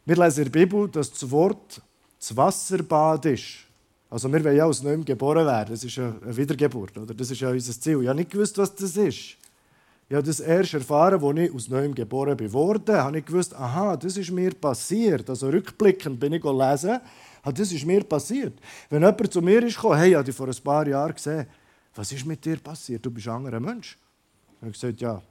wir 0.06 0.15
lesen 0.15 0.45
in 0.45 0.51
der 0.51 0.60
Bibel, 0.60 0.88
dass 0.88 1.12
das 1.12 1.30
Wort 1.30 1.82
das 2.19 2.36
Wasserbad 2.36 3.25
ist. 3.25 3.45
Also 4.10 4.32
wir 4.32 4.43
wollen 4.43 4.56
ja 4.56 4.65
aus 4.65 4.82
Neuem 4.82 5.03
geboren 5.03 5.45
werden. 5.45 5.71
Das 5.71 5.84
ist 5.84 5.97
eine 5.99 6.15
Wiedergeburt. 6.36 6.97
Oder? 6.97 7.13
Das 7.13 7.30
ist 7.30 7.41
ja 7.41 7.49
unser 7.49 7.80
Ziel. 7.80 8.01
Ich 8.01 8.08
habe 8.08 8.17
nicht 8.17 8.32
gewusst, 8.32 8.58
was 8.58 8.73
das 8.73 8.95
ist. 8.95 9.36
Ich 10.10 10.15
habe 10.15 10.23
das 10.23 10.39
erst 10.39 10.73
erfahren, 10.73 11.21
als 11.21 11.39
ich 11.39 11.53
aus 11.53 11.67
Neuem 11.67 11.93
geboren 11.93 12.53
wurde. 12.53 12.93
Ich 12.93 12.97
habe 12.97 13.17
ich 13.19 13.25
gewusst, 13.25 13.53
aha, 13.53 13.97
das 13.97 14.15
ist 14.15 14.32
mir 14.32 14.53
passiert. 14.53 15.30
Also 15.30 15.49
rückblickend 15.49 16.19
bin 16.19 16.34
ich 16.34 16.41
gelesen 16.41 16.99
Ah, 17.47 17.51
das 17.53 17.71
ist 17.71 17.86
mir 17.86 18.03
passiert. 18.03 18.60
Wenn 18.89 19.01
jemand 19.03 19.32
zu 19.32 19.41
mir 19.41 19.63
ist 19.63 19.75
gekommen, 19.75 19.97
hey, 19.97 20.10
ich 20.10 20.15
habe 20.15 20.25
dich 20.25 20.36
vor 20.36 20.49
ein 20.49 20.63
paar 20.63 20.86
Jahren 20.86 21.13
gesehen, 21.13 21.47
was 21.95 22.12
ist 22.12 22.25
mit 22.25 22.43
dir 22.43 22.58
passiert? 22.58 23.06
Du 23.06 23.10
bist 23.10 23.25
ein 23.30 23.36
anderer 23.36 23.62
Mensch. 23.62 23.97
Ich 24.58 24.62
habe 24.62 24.71
gesagt, 24.71 24.99
ja, 24.99 25.21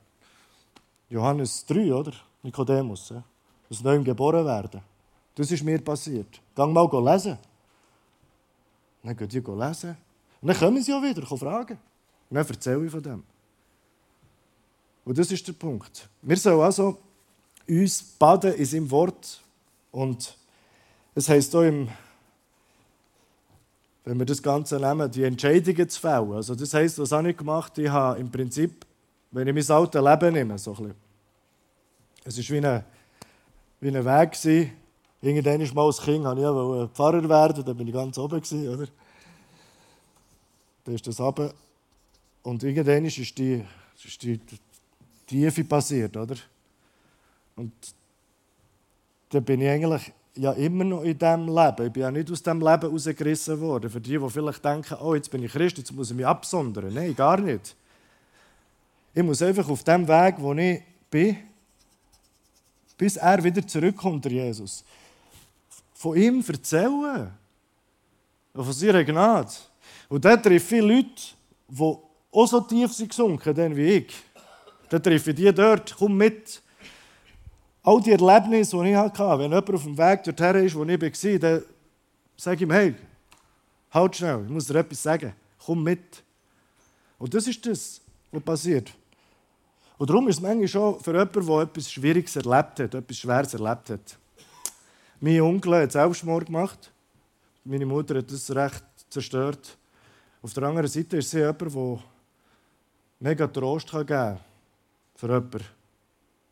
Johannes 1.11 1.67
3, 1.67 1.93
oder? 1.93 2.13
Nikodemus, 2.43 3.11
ja? 3.11 3.23
aus 3.71 3.83
neuem 3.83 4.03
geboren 4.03 4.47
werden. 4.47 4.81
Das 5.37 5.51
ist 5.53 5.63
mir 5.63 5.79
passiert. 5.81 6.41
Gang 6.55 6.73
mal 6.73 6.89
lesen. 7.13 7.39
Dann 9.05 9.17
gehen 9.17 9.29
die 9.29 9.39
lesen. 9.39 9.97
Und 10.41 10.49
dann 10.49 10.57
kommen 10.57 10.83
sie 10.83 10.93
auch 10.93 11.03
wieder 11.03 11.25
fragen. 11.25 11.79
Und 12.29 12.35
dann 12.35 12.47
erzähle 12.47 12.85
ich 12.85 12.91
von 12.91 13.03
dem. 13.03 13.23
Und 15.05 15.17
das 15.17 15.31
ist 15.31 15.47
der 15.47 15.53
Punkt. 15.53 16.09
Wir 16.23 16.37
sollen 16.37 16.61
also 16.61 16.99
uns 17.69 18.03
baden 18.03 18.55
in 18.55 18.65
seinem 18.65 18.91
Wort. 18.91 19.41
Und 19.93 20.37
es 21.15 21.29
heisst 21.29 21.53
hier 21.53 21.69
im 21.69 21.89
wenn 24.07 24.19
wir 24.21 24.25
das 24.25 24.41
Ganze 24.41 24.79
nehmen, 24.79 25.11
die 25.11 25.25
Entscheidungen 25.25 25.89
zu 25.89 26.01
fällen. 26.01 26.33
Also 26.33 26.55
das 26.55 26.73
heisst, 26.73 26.99
was 27.01 27.11
habe 27.11 27.31
ich 27.31 27.37
gemacht? 27.37 27.77
Ich 27.77 27.89
habe 27.89 28.21
im 28.21 28.31
Prinzip, 28.31 28.87
wenn 29.33 29.49
ich 29.49 29.69
mein 29.69 29.77
altes 29.77 30.01
Leben 30.01 30.33
nehme, 30.33 30.57
so 30.59 30.71
ein 30.71 30.77
bisschen, 30.77 30.95
es 32.25 32.39
ist 32.39 32.51
wie 32.51 32.59
eine, 32.59 32.85
wie 33.81 33.89
ein 33.89 34.05
Weg. 34.05 34.77
Irgendwann 35.27 35.75
mal 35.75 35.87
als 35.87 36.01
Kind 36.01 36.25
wollte 36.25 36.41
ich 36.41 36.47
ja 36.47 36.87
Pfarrer 36.89 37.29
werden, 37.29 37.65
da 37.65 37.73
bin 37.73 37.89
ich 37.89 37.95
ganz 37.95 38.17
oben. 38.17 38.41
Gewesen, 38.41 38.69
oder? 38.69 38.87
Dann 40.85 40.95
ist 40.95 41.07
das 41.07 41.21
runter. 41.21 41.53
Und 42.45 42.63
irgendwann 42.63 43.05
ist 43.05 43.17
die, 43.39 43.65
ist 44.05 44.23
die 44.23 44.41
Tiefe 45.27 45.65
passiert, 45.65 46.17
oder? 46.17 46.37
Und 47.57 47.73
dann 49.31 49.45
bin 49.45 49.61
ich 49.63 49.69
eigentlich 49.69 50.13
ja 50.37 50.53
immer 50.53 50.85
noch 50.85 51.03
in 51.03 51.19
diesem 51.19 51.49
Leben. 51.49 51.87
Ich 51.87 51.93
bin 51.93 52.03
ja 52.03 52.11
nicht 52.11 52.31
aus 52.31 52.43
diesem 52.43 52.61
Leben 52.61 52.91
rausgerissen 52.91 53.61
worden. 53.61 53.91
Für 53.91 54.01
die, 54.01 54.19
die 54.19 54.31
vielleicht 54.31 54.65
denken, 54.65 54.97
oh, 55.01 55.15
jetzt 55.17 55.31
bin 55.31 55.43
ich 55.43 55.51
Christ, 55.51 55.79
jetzt 55.79 55.93
muss 55.93 56.11
ich 56.11 56.17
mich 56.17 56.27
absondern. 56.27 56.95
Nein, 56.95 57.17
gar 57.17 57.41
nicht. 57.41 57.75
Ich 59.13 59.23
muss 59.25 59.43
einfach 59.43 59.69
auf 59.69 59.83
dem 59.83 60.07
Weg, 60.07 60.37
wo 60.39 60.53
ich 60.53 60.83
bin, 61.11 61.37
bis 62.97 63.17
er 63.17 63.43
wieder 63.43 63.67
zurückkommt, 63.67 64.25
Jesus, 64.27 64.85
von 65.97 66.17
ihm 66.17 66.45
erzählen. 66.47 67.33
Von 68.55 68.73
seiner 68.73 69.05
Gnade. 69.05 69.51
Und 70.09 70.23
treffe 70.23 70.55
ich 70.55 70.63
viele 70.63 70.95
Leute, 70.95 71.09
die 71.69 71.97
auch 72.33 72.47
so 72.47 72.61
tief 72.61 72.93
sind 72.93 73.09
gesunken 73.09 73.77
wie 73.77 73.89
ich. 73.89 74.15
Dann 74.89 75.03
treffe 75.03 75.31
ich 75.31 75.37
die 75.37 75.53
dort, 75.53 75.95
komm 75.99 76.17
mit 76.17 76.63
all 77.83 78.01
die 78.01 78.13
Erlebnisse, 78.13 78.77
die 78.83 78.91
ich 78.91 78.97
hatte, 78.97 79.23
wenn 79.23 79.51
jemand 79.51 79.71
auf 79.71 79.83
dem 79.83 79.97
Weg 79.97 80.23
dorthin 80.23 80.65
ist, 80.65 80.75
wo 80.75 80.85
ich 80.85 81.01
war, 81.01 81.39
dann 81.39 81.63
sage 82.37 82.57
ich 82.57 82.63
ihm, 82.63 82.73
hey, 82.73 82.95
halt 83.91 84.17
schnell, 84.17 84.43
ich 84.45 84.51
muss 84.51 84.67
dir 84.67 84.79
etwas 84.79 85.03
sagen, 85.03 85.33
komm 85.65 85.83
mit. 85.83 86.23
Und 87.19 87.33
das 87.33 87.47
ist 87.47 87.65
das, 87.65 88.01
was 88.31 88.43
passiert. 88.43 88.93
Und 89.99 90.11
darum 90.11 90.29
ist 90.29 90.37
es 90.37 90.43
manchmal 90.43 90.69
schon 90.69 91.01
für 91.01 91.13
jemanden, 91.13 91.47
der 91.47 91.61
etwas 91.61 91.91
Schwieriges 91.91 92.37
erlebt 92.37 92.81
hat, 92.81 92.95
etwas 92.95 93.17
Schweres 93.17 93.55
erlebt 93.55 93.91
hat. 93.91 94.19
Mein 95.27 95.41
Onkel 95.41 95.75
hat 95.75 95.91
Selbstmord 95.91 96.47
gemacht. 96.47 96.93
Meine 97.65 97.85
Mutter 97.85 98.19
hat 98.19 98.31
das 98.31 98.49
recht 98.55 98.85
zerstört. 99.11 99.77
Auf 100.41 100.55
der 100.55 100.63
anderen 100.63 100.87
Seite 100.87 101.17
ist 101.17 101.31
sie 101.31 101.39
jemand, 101.39 101.63
der 101.63 101.99
mega 103.19 103.49
Trost 103.49 103.91
geben 103.91 104.07
kann 104.07 104.39
für 105.17 105.27
jemanden, 105.27 105.51
der 105.51 105.61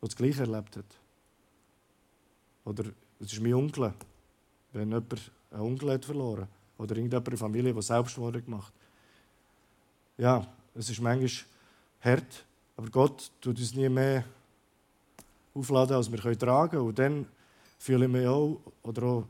das 0.01 0.15
Gleiche 0.17 0.41
erlebt 0.41 0.75
hat. 0.75 0.85
Oder 2.65 2.83
es 3.21 3.31
ist 3.31 3.41
mein 3.41 3.53
Onkel, 3.53 3.93
wenn 4.73 4.89
jemand 4.89 5.31
einen 5.51 5.61
Onkel 5.61 5.93
hat 5.93 6.03
verloren 6.03 6.49
Oder 6.77 6.97
irgendjemand 6.97 7.27
in 7.29 7.31
der 7.31 7.39
Familie, 7.39 7.73
der 7.73 7.81
Selbstmord 7.81 8.43
gemacht 8.43 8.73
Ja, 10.17 10.45
es 10.73 10.89
ist 10.89 10.99
manchmal 10.99 11.31
hart, 12.01 12.45
aber 12.75 12.89
Gott 12.89 13.31
tut 13.39 13.57
uns 13.57 13.73
nie 13.73 13.87
mehr 13.87 14.25
aufladen, 15.53 15.95
als 15.95 16.11
wir 16.11 16.37
tragen 16.37 16.71
können. 16.71 16.87
Und 16.87 16.99
dann 16.99 17.25
fühle 17.77 18.05
ich 18.05 18.11
mich 18.11 18.27
auch, 18.27 18.59
oder 18.83 19.03
auch, 19.03 19.23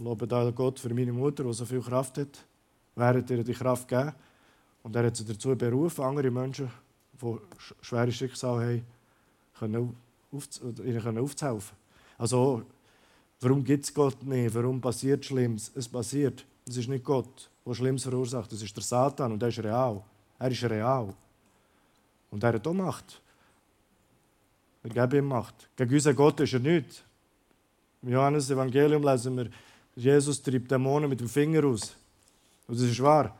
lobe 0.00 0.52
Gott 0.52 0.78
für 0.78 0.94
meine 0.94 1.12
Mutter, 1.12 1.44
die 1.44 1.52
so 1.52 1.64
viel 1.64 1.80
Kraft 1.80 2.18
hat, 2.18 2.44
während 2.94 3.30
ihr 3.30 3.44
die 3.44 3.52
Kraft 3.52 3.88
gegeben. 3.88 4.12
Und 4.82 4.96
er 4.96 5.06
hat 5.06 5.16
sie 5.16 5.24
dazu 5.24 5.56
berufen, 5.56 6.04
andere 6.04 6.30
Menschen, 6.30 6.70
die 7.20 7.38
schwere 7.80 8.12
Schicksale 8.12 8.60
haben, 8.60 8.86
können 9.58 9.96
auf, 10.32 10.48
ihnen 10.84 11.18
aufzuhelfen. 11.18 11.76
Also, 12.16 12.62
warum 13.40 13.64
gibt 13.64 13.84
es 13.84 13.94
Gott 13.94 14.22
nicht? 14.22 14.54
Warum 14.54 14.80
passiert 14.80 15.24
Schlimmes? 15.24 15.70
Es 15.74 15.88
passiert. 15.88 16.44
Es 16.66 16.76
ist 16.76 16.88
nicht 16.88 17.04
Gott, 17.04 17.50
der 17.66 17.74
Schlimmes 17.74 18.02
verursacht. 18.02 18.52
Es 18.52 18.62
ist 18.62 18.76
der 18.76 18.82
Satan 18.82 19.32
und 19.32 19.42
er 19.42 19.48
ist 19.48 19.58
real. 19.58 20.02
Er 20.38 20.50
ist 20.50 20.62
real. 20.64 21.14
Und 22.30 22.42
er 22.42 22.52
hat 22.52 22.66
auch 22.66 22.74
Macht. 22.74 23.20
Wir 24.82 24.92
geben 24.92 25.24
ihm 25.24 25.28
Macht. 25.28 25.68
Gegen 25.76 25.94
unseren 25.94 26.16
Gott 26.16 26.40
ist 26.40 26.52
er 26.52 26.60
nicht. 26.60 27.04
Im 28.02 28.10
Johannes 28.10 28.50
Evangelium 28.50 29.02
lesen 29.02 29.36
wir, 29.36 29.50
Jesus 29.96 30.40
treibt 30.40 30.70
Dämonen 30.70 31.10
mit 31.10 31.20
dem 31.20 31.28
Finger 31.28 31.64
aus. 31.64 31.96
Und 32.68 32.78
das 32.78 32.88
ist 32.88 33.02
wahr. 33.02 33.36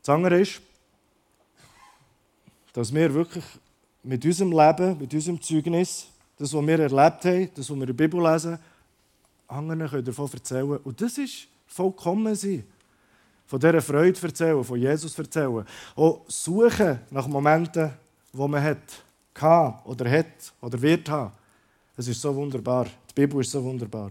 Das 0.00 0.08
andere 0.14 0.40
ist, 0.40 0.60
dass 2.72 2.94
wir 2.94 3.12
wirklich 3.12 3.44
mit 4.02 4.24
unserem 4.24 4.52
Leben, 4.52 4.98
mit 4.98 5.12
unserem 5.12 5.40
Zeugnis 5.40 6.06
das, 6.36 6.52
was 6.52 6.66
wir 6.66 6.78
erlebt 6.78 7.24
haben, 7.24 7.50
das, 7.54 7.70
was 7.70 7.76
wir 7.76 7.82
in 7.82 7.86
der 7.86 7.94
Bibel 7.94 8.22
lesen, 8.22 8.58
anderen 9.48 9.88
können 9.88 10.04
davon 10.04 10.30
erzählen. 10.32 10.76
Und 10.78 11.00
das 11.00 11.18
ist 11.18 11.48
vollkommen 11.66 12.34
sein. 12.34 12.64
Von 13.46 13.60
dieser 13.60 13.82
Freude 13.82 14.20
erzählen, 14.22 14.64
von 14.64 14.78
Jesus 14.78 15.18
erzählen. 15.18 15.64
Auch 15.96 16.24
suchen 16.28 17.00
nach 17.10 17.26
Momenten, 17.26 17.90
wo 18.32 18.48
man 18.48 18.62
hat, 18.62 19.84
oder 19.84 20.10
hat 20.10 20.52
oder 20.60 20.80
wird 20.80 21.08
haben. 21.08 21.32
Es 21.96 22.08
ist 22.08 22.20
so 22.20 22.34
wunderbar. 22.34 22.86
Die 23.10 23.14
Bibel 23.14 23.40
ist 23.40 23.50
so 23.50 23.62
wunderbar. 23.62 24.10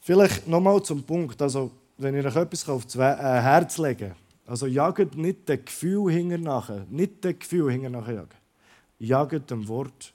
Vielleicht 0.00 0.48
nochmal 0.48 0.82
zum 0.82 1.02
Punkt. 1.02 1.40
Also, 1.40 1.70
wenn 1.98 2.16
ich 2.16 2.26
euch 2.26 2.36
etwas 2.36 2.68
auf 2.68 2.84
das 2.84 2.96
äh, 2.96 3.16
Herz 3.16 3.78
legen 3.78 4.14
Also, 4.46 4.66
jagt 4.66 5.14
nicht 5.16 5.48
das 5.48 5.64
Gefühl 5.64 6.12
hinter 6.12 6.38
nachher. 6.38 6.86
Nicht 6.88 7.24
das 7.24 7.38
Gefühl 7.38 7.70
hinter 7.70 7.90
nachher 7.90 8.14
jagen 8.14 8.36
jaget 8.98 9.50
dem 9.50 9.66
Wort 9.68 10.12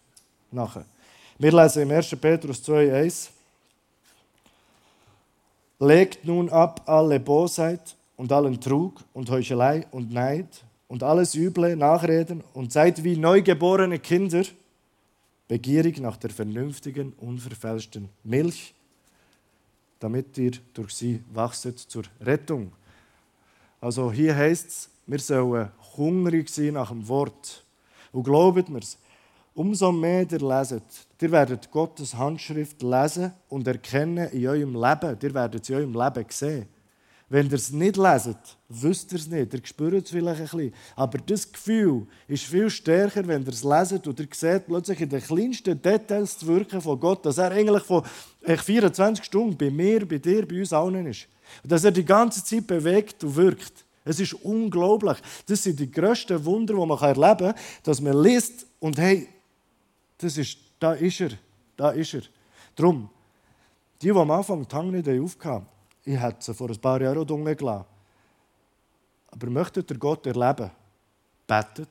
nach. 0.51 0.81
Wir 1.37 1.51
lesen 1.51 1.83
im 1.83 1.91
1. 1.91 2.15
Petrus 2.15 2.61
2,1 2.67 3.29
Legt 5.79 6.25
nun 6.25 6.49
ab 6.49 6.81
alle 6.87 7.19
Bosheit 7.19 7.95
und 8.15 8.31
allen 8.31 8.59
Trug 8.59 9.03
und 9.13 9.29
Heuchelei 9.29 9.85
und 9.91 10.11
Neid 10.11 10.63
und 10.87 11.03
alles 11.03 11.35
üble 11.35 11.75
Nachreden 11.75 12.43
und 12.53 12.71
seid 12.71 13.03
wie 13.03 13.17
neugeborene 13.17 13.99
Kinder, 13.99 14.43
begierig 15.47 15.99
nach 15.99 16.17
der 16.17 16.29
vernünftigen, 16.29 17.13
unverfälschten 17.13 18.09
Milch, 18.23 18.73
damit 19.99 20.37
ihr 20.37 20.51
durch 20.73 20.93
sie 20.93 21.23
wachset 21.33 21.79
zur 21.79 22.03
Rettung. 22.21 22.71
Also 23.81 24.11
hier 24.11 24.35
heißt 24.35 24.67
es, 24.67 24.89
wir 25.05 25.19
sollen 25.19 25.71
hungrig 25.95 26.49
sein 26.49 26.73
nach 26.73 26.89
dem 26.89 27.07
Wort. 27.07 27.63
Und 28.11 28.23
glaubt 28.23 28.69
mir's, 28.69 28.97
umso 29.53 29.91
mehr 29.91 30.29
ihr 30.29 30.39
leset, 30.39 30.83
ihr 31.21 31.31
werdet 31.31 31.71
Gottes 31.71 32.13
Handschrift 32.13 32.81
lesen 32.81 33.31
und 33.49 33.67
erkennen 33.67 34.29
in 34.29 34.47
eurem 34.47 34.73
Leben. 34.73 35.17
Ihr 35.21 35.33
werdet 35.33 35.65
sie 35.65 35.73
in 35.73 35.79
eurem 35.79 35.93
Leben 35.93 36.29
sehen. 36.29 36.67
Wenn 37.29 37.47
ihr 37.47 37.53
es 37.53 37.71
nicht 37.71 37.97
leset, 37.97 38.37
wisst 38.69 39.11
ihr 39.11 39.19
es 39.19 39.27
nicht. 39.27 39.53
Ihr 39.53 39.59
spürt 39.65 40.05
es 40.05 40.11
vielleicht 40.11 40.39
ein 40.39 40.47
bisschen. 40.47 40.73
Aber 40.95 41.17
das 41.17 41.51
Gefühl 41.51 42.07
ist 42.27 42.45
viel 42.45 42.69
stärker, 42.69 43.27
wenn 43.27 43.43
ihr 43.43 43.49
es 43.49 43.65
leset 43.65 44.07
und 44.07 44.19
ihr 44.19 44.27
seht 44.33 44.65
plötzlich 44.65 45.01
in 45.01 45.09
den 45.09 45.21
kleinsten 45.21 45.81
Details 45.81 46.37
das 46.37 46.47
Wirken 46.47 46.79
von 46.79 46.97
Gott, 46.97 47.25
dass 47.25 47.37
er 47.37 47.51
eigentlich 47.51 47.83
von 47.83 48.03
24 48.45 49.25
Stunden 49.25 49.57
bei 49.57 49.69
mir, 49.69 50.07
bei 50.07 50.19
dir, 50.19 50.47
bei 50.47 50.59
uns 50.59 50.71
allen 50.71 51.05
ist. 51.05 51.27
Dass 51.63 51.83
er 51.83 51.91
die 51.91 52.05
ganze 52.05 52.43
Zeit 52.43 52.65
bewegt 52.65 53.21
und 53.25 53.35
wirkt. 53.35 53.85
Es 54.05 54.21
ist 54.21 54.33
unglaublich. 54.33 55.17
Das 55.45 55.63
sind 55.63 55.77
die 55.79 55.91
grössten 55.91 56.43
Wunder, 56.45 56.75
die 56.75 56.85
man 56.85 56.97
erleben 56.97 57.53
kann, 57.53 57.55
dass 57.83 57.99
man 57.99 58.23
liest 58.23 58.65
und 58.79 58.97
hey, 58.97 59.27
das 60.17 60.37
ist, 60.37 60.57
da 60.79 60.93
ist 60.93 61.19
er, 61.19 61.31
da 61.75 61.89
ist 61.89 62.13
er. 62.13 62.21
Darum, 62.73 63.09
die, 64.01 64.07
die 64.07 64.11
am 64.11 64.31
Anfang 64.31 64.65
die 64.65 64.73
Hand 64.73 64.91
nicht 64.93 65.09
aufgaben, 65.09 65.65
ich 66.07 66.17
hätte 66.17 66.37
sie 66.41 66.53
vor 66.53 66.69
ein 66.69 66.79
paar 66.79 67.01
Jahren 67.01 67.17
auch 67.17 67.25
dunkel 67.25 67.55
gelassen. 67.55 67.85
Aber 69.27 69.49
möchtet 69.49 69.91
ihr 69.91 69.97
Gott 69.97 70.25
erleben? 70.25 70.71
Betet, 71.45 71.89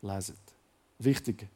leset. 0.00 0.38
Wichtig. 0.98 1.46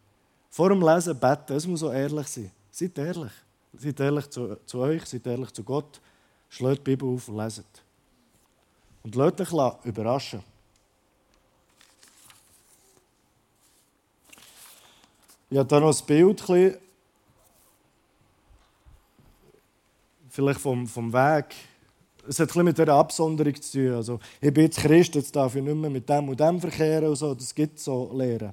Vor 0.50 0.68
dem 0.68 0.82
Lesen 0.82 1.18
beten, 1.18 1.54
es 1.54 1.66
muss 1.66 1.80
so 1.80 1.90
ehrlich 1.90 2.26
sein. 2.28 2.50
Seid 2.70 2.98
ehrlich. 2.98 3.32
Seid 3.72 4.00
ehrlich 4.00 4.28
zu, 4.28 4.56
zu 4.66 4.78
euch, 4.80 5.06
seid 5.06 5.26
ehrlich 5.26 5.50
zu 5.50 5.64
Gott. 5.64 5.98
Schlägt 6.50 6.86
die 6.86 6.90
Bibel 6.90 7.14
auf 7.14 7.26
und 7.28 7.38
leset. 7.38 7.82
Und 9.02 9.14
lasst 9.14 9.40
euch 9.40 9.84
überraschen. 9.84 10.44
Ich 15.48 15.58
habe 15.58 15.68
hier 15.68 15.80
noch 15.80 15.98
ein 15.98 16.06
Bild, 16.06 16.83
vielleicht 20.34 20.60
vom, 20.60 20.86
vom 20.86 21.12
Weg. 21.12 21.54
Es 22.26 22.40
hat 22.40 22.56
ein 22.56 22.64
mit 22.64 22.76
dieser 22.76 22.94
Absonderung 22.94 23.54
zu 23.60 23.78
tun. 23.78 23.94
Also, 23.94 24.18
ich 24.40 24.52
bin 24.52 24.64
jetzt 24.64 24.78
Christ, 24.78 25.14
jetzt 25.14 25.36
darf 25.36 25.54
ich 25.54 25.62
nicht 25.62 25.76
mehr 25.76 25.90
mit 25.90 26.08
dem 26.08 26.28
und 26.28 26.40
dem 26.40 26.60
verkehren 26.60 27.08
und 27.08 27.16
so. 27.16 27.34
Das 27.34 27.54
gibt 27.54 27.78
so 27.78 28.10
Lehren. 28.12 28.52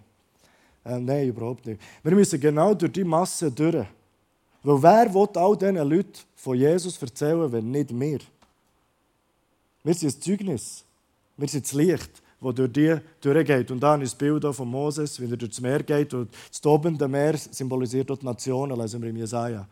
Äh, 0.86 1.00
nein, 1.00 1.28
überhaupt 1.28 1.66
nicht. 1.66 1.82
Wir 2.04 2.12
müssen 2.14 2.40
genau 2.40 2.74
durch 2.74 2.92
die 2.92 3.04
Masse 3.04 3.52
durch. 3.52 3.86
Weil 4.64 4.84
wer 4.84 5.14
will 5.14 5.28
all 5.36 5.58
diesen 5.58 5.78
Leuten 5.78 6.20
von 6.36 6.56
Jesus 6.56 7.02
erzählen, 7.02 7.52
wenn 7.52 7.72
nicht 7.72 8.00
wir? 8.00 8.20
Wir 9.84 9.94
sind 9.96 10.16
ein 10.16 10.22
Zeugnis. 10.22 10.84
Wir 11.36 11.48
sind 11.48 11.66
das 11.66 11.74
Licht, 11.74 12.22
das 12.40 12.56
durch 12.56 12.72
die 12.72 12.96
durchgeht. 13.22 13.72
Und 13.72 13.80
dann 13.80 14.02
ist 14.02 14.12
das 14.12 14.18
Bild 14.20 14.46
von 14.54 14.68
Moses, 14.68 15.20
wie 15.20 15.32
er 15.32 15.38
durch 15.38 15.52
das 15.52 15.62
Meer 15.62 15.82
geht. 15.82 16.14
Und 16.14 16.30
das 16.50 16.62
tobende 16.62 17.08
Meer 17.08 17.36
symbolisiert 17.38 18.12
dort 18.12 18.22
die 18.22 18.26
Nationen, 18.28 18.80
lesen 18.80 19.02
wir 19.02 19.10
im 19.10 19.18
Jesaja. 19.18 19.68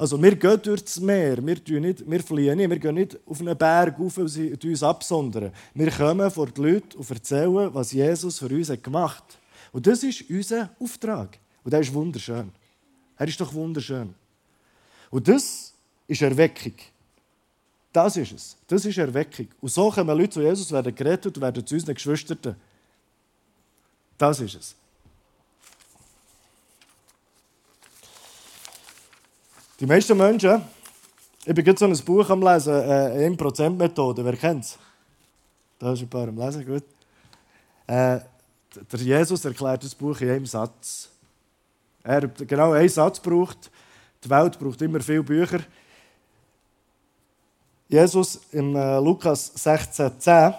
Also 0.00 0.20
wir 0.22 0.34
gehen 0.34 0.62
durch 0.62 0.82
das 0.82 0.98
Meer, 0.98 1.46
wir, 1.46 1.78
nicht, 1.78 2.10
wir 2.10 2.22
fliehen 2.22 2.56
nicht, 2.56 2.70
wir 2.70 2.78
gehen 2.78 2.94
nicht 2.94 3.18
auf 3.26 3.38
einen 3.38 3.54
Berg 3.54 3.98
rauf 3.98 4.16
und 4.16 4.64
uns 4.64 4.82
absondern. 4.82 5.52
Wir 5.74 5.90
kommen 5.90 6.30
vor 6.30 6.46
die 6.46 6.58
Leute 6.58 6.96
und 6.96 7.10
erzählen, 7.10 7.68
was 7.74 7.92
Jesus 7.92 8.38
für 8.38 8.46
uns 8.46 8.72
gemacht 8.82 9.22
hat. 9.22 9.38
Und 9.72 9.86
das 9.86 10.02
ist 10.02 10.24
unser 10.30 10.70
Auftrag. 10.80 11.38
Und 11.62 11.70
der 11.70 11.80
ist 11.80 11.92
wunderschön. 11.92 12.50
Er 13.18 13.28
ist 13.28 13.38
doch 13.38 13.52
wunderschön. 13.52 14.14
Und 15.10 15.28
das 15.28 15.74
ist 16.08 16.22
Erweckung. 16.22 16.76
Das 17.92 18.16
ist 18.16 18.32
es. 18.32 18.56
Das 18.68 18.82
ist 18.86 18.96
Erweckung. 18.96 19.48
Und 19.60 19.68
so 19.68 19.90
kommen 19.90 20.16
Leute 20.16 20.30
zu 20.30 20.40
Jesus, 20.40 20.72
werden 20.72 20.94
gerettet 20.94 21.36
und 21.36 21.42
werden 21.42 21.66
zu 21.66 21.74
unseren 21.74 21.94
Geschwistern. 21.94 22.56
Das 24.16 24.40
ist 24.40 24.54
es. 24.54 24.74
Die 29.80 29.86
meisten 29.86 30.14
Menschen, 30.14 30.62
ich 31.42 31.54
bin 31.54 31.64
gerade 31.64 31.78
so 31.78 31.86
ein 31.86 32.04
Buch 32.04 32.28
am 32.28 32.42
Lesen, 32.42 32.74
äh, 32.74 33.26
1%-Methode, 33.26 34.22
wer 34.22 34.36
kennt 34.36 34.64
es? 34.64 34.78
Da 35.78 35.94
ist 35.94 36.02
ein 36.02 36.08
paar 36.10 36.28
am 36.28 36.36
Lesen, 36.36 36.66
gut. 36.66 36.84
Äh, 37.86 38.20
der 38.92 39.00
Jesus 39.00 39.42
erklärt 39.42 39.82
das 39.82 39.94
Buch 39.94 40.20
in 40.20 40.28
einem 40.28 40.44
Satz. 40.44 41.08
Er 42.02 42.28
genau 42.28 42.72
einen 42.72 42.90
Satz 42.90 43.18
braucht. 43.20 43.70
Die 44.22 44.28
Welt 44.28 44.58
braucht 44.58 44.82
immer 44.82 45.00
viele 45.00 45.22
Bücher. 45.22 45.60
Jesus 47.88 48.38
im 48.52 48.76
äh, 48.76 48.98
Lukas 48.98 49.56
16,10 49.56 50.54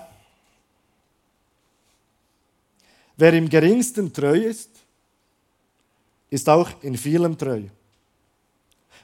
Wer 3.17 3.33
im 3.33 3.47
geringsten 3.47 4.11
treu 4.11 4.35
ist, 4.35 4.71
ist 6.31 6.49
auch 6.49 6.71
in 6.81 6.97
vielem 6.97 7.37
treu. 7.37 7.61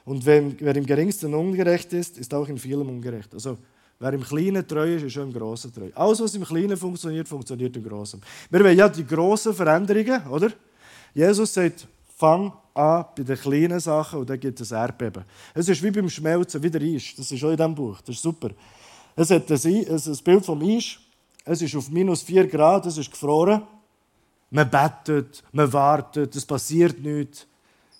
Und 0.08 0.24
wer 0.24 0.74
im 0.74 0.86
geringsten 0.86 1.34
ungerecht 1.34 1.92
ist, 1.92 2.16
ist 2.16 2.32
auch 2.32 2.48
in 2.48 2.56
vielem 2.56 2.88
ungerecht. 2.88 3.34
Also, 3.34 3.58
wer 3.98 4.12
im 4.14 4.22
Kleinen 4.22 4.66
treu 4.66 4.94
ist, 4.94 5.02
ist 5.02 5.18
auch 5.18 5.22
im 5.22 5.34
Großen 5.34 5.70
treu. 5.70 5.90
Alles, 5.94 6.20
was 6.20 6.34
im 6.34 6.44
Kleinen 6.44 6.78
funktioniert, 6.78 7.28
funktioniert 7.28 7.76
im 7.76 7.84
Großen. 7.84 8.18
Wir 8.48 8.60
wollen 8.60 8.78
ja 8.78 8.88
die 8.88 9.06
grossen 9.06 9.52
Veränderungen, 9.52 10.26
oder? 10.28 10.50
Jesus 11.12 11.52
sagt, 11.52 11.86
fang 12.16 12.50
an 12.72 13.04
bei 13.14 13.22
den 13.22 13.36
kleinen 13.36 13.80
Sachen 13.80 14.20
und 14.20 14.30
dann 14.30 14.40
gibt 14.40 14.58
es 14.62 14.70
Erdbeben. 14.70 15.24
Es 15.52 15.68
ist 15.68 15.82
wie 15.82 15.90
beim 15.90 16.08
Schmelzen, 16.08 16.62
wie 16.62 16.70
der 16.70 16.80
Eis. 16.80 17.12
Das 17.14 17.30
ist 17.30 17.44
auch 17.44 17.50
in 17.50 17.56
diesem 17.58 17.74
Buch. 17.74 18.00
Das 18.00 18.16
ist 18.16 18.22
super. 18.22 18.48
Es 19.14 19.30
hat 19.30 19.50
ein 19.50 20.18
Bild 20.24 20.44
vom 20.46 20.62
Eis. 20.62 20.96
Es 21.44 21.60
ist 21.60 21.76
auf 21.76 21.90
minus 21.90 22.22
4 22.22 22.46
Grad, 22.46 22.86
es 22.86 22.96
ist 22.96 23.10
gefroren. 23.10 23.60
Man 24.50 24.70
bettet, 24.70 25.44
man 25.52 25.70
wartet, 25.70 26.34
es 26.34 26.46
passiert 26.46 26.98
nichts. 26.98 27.46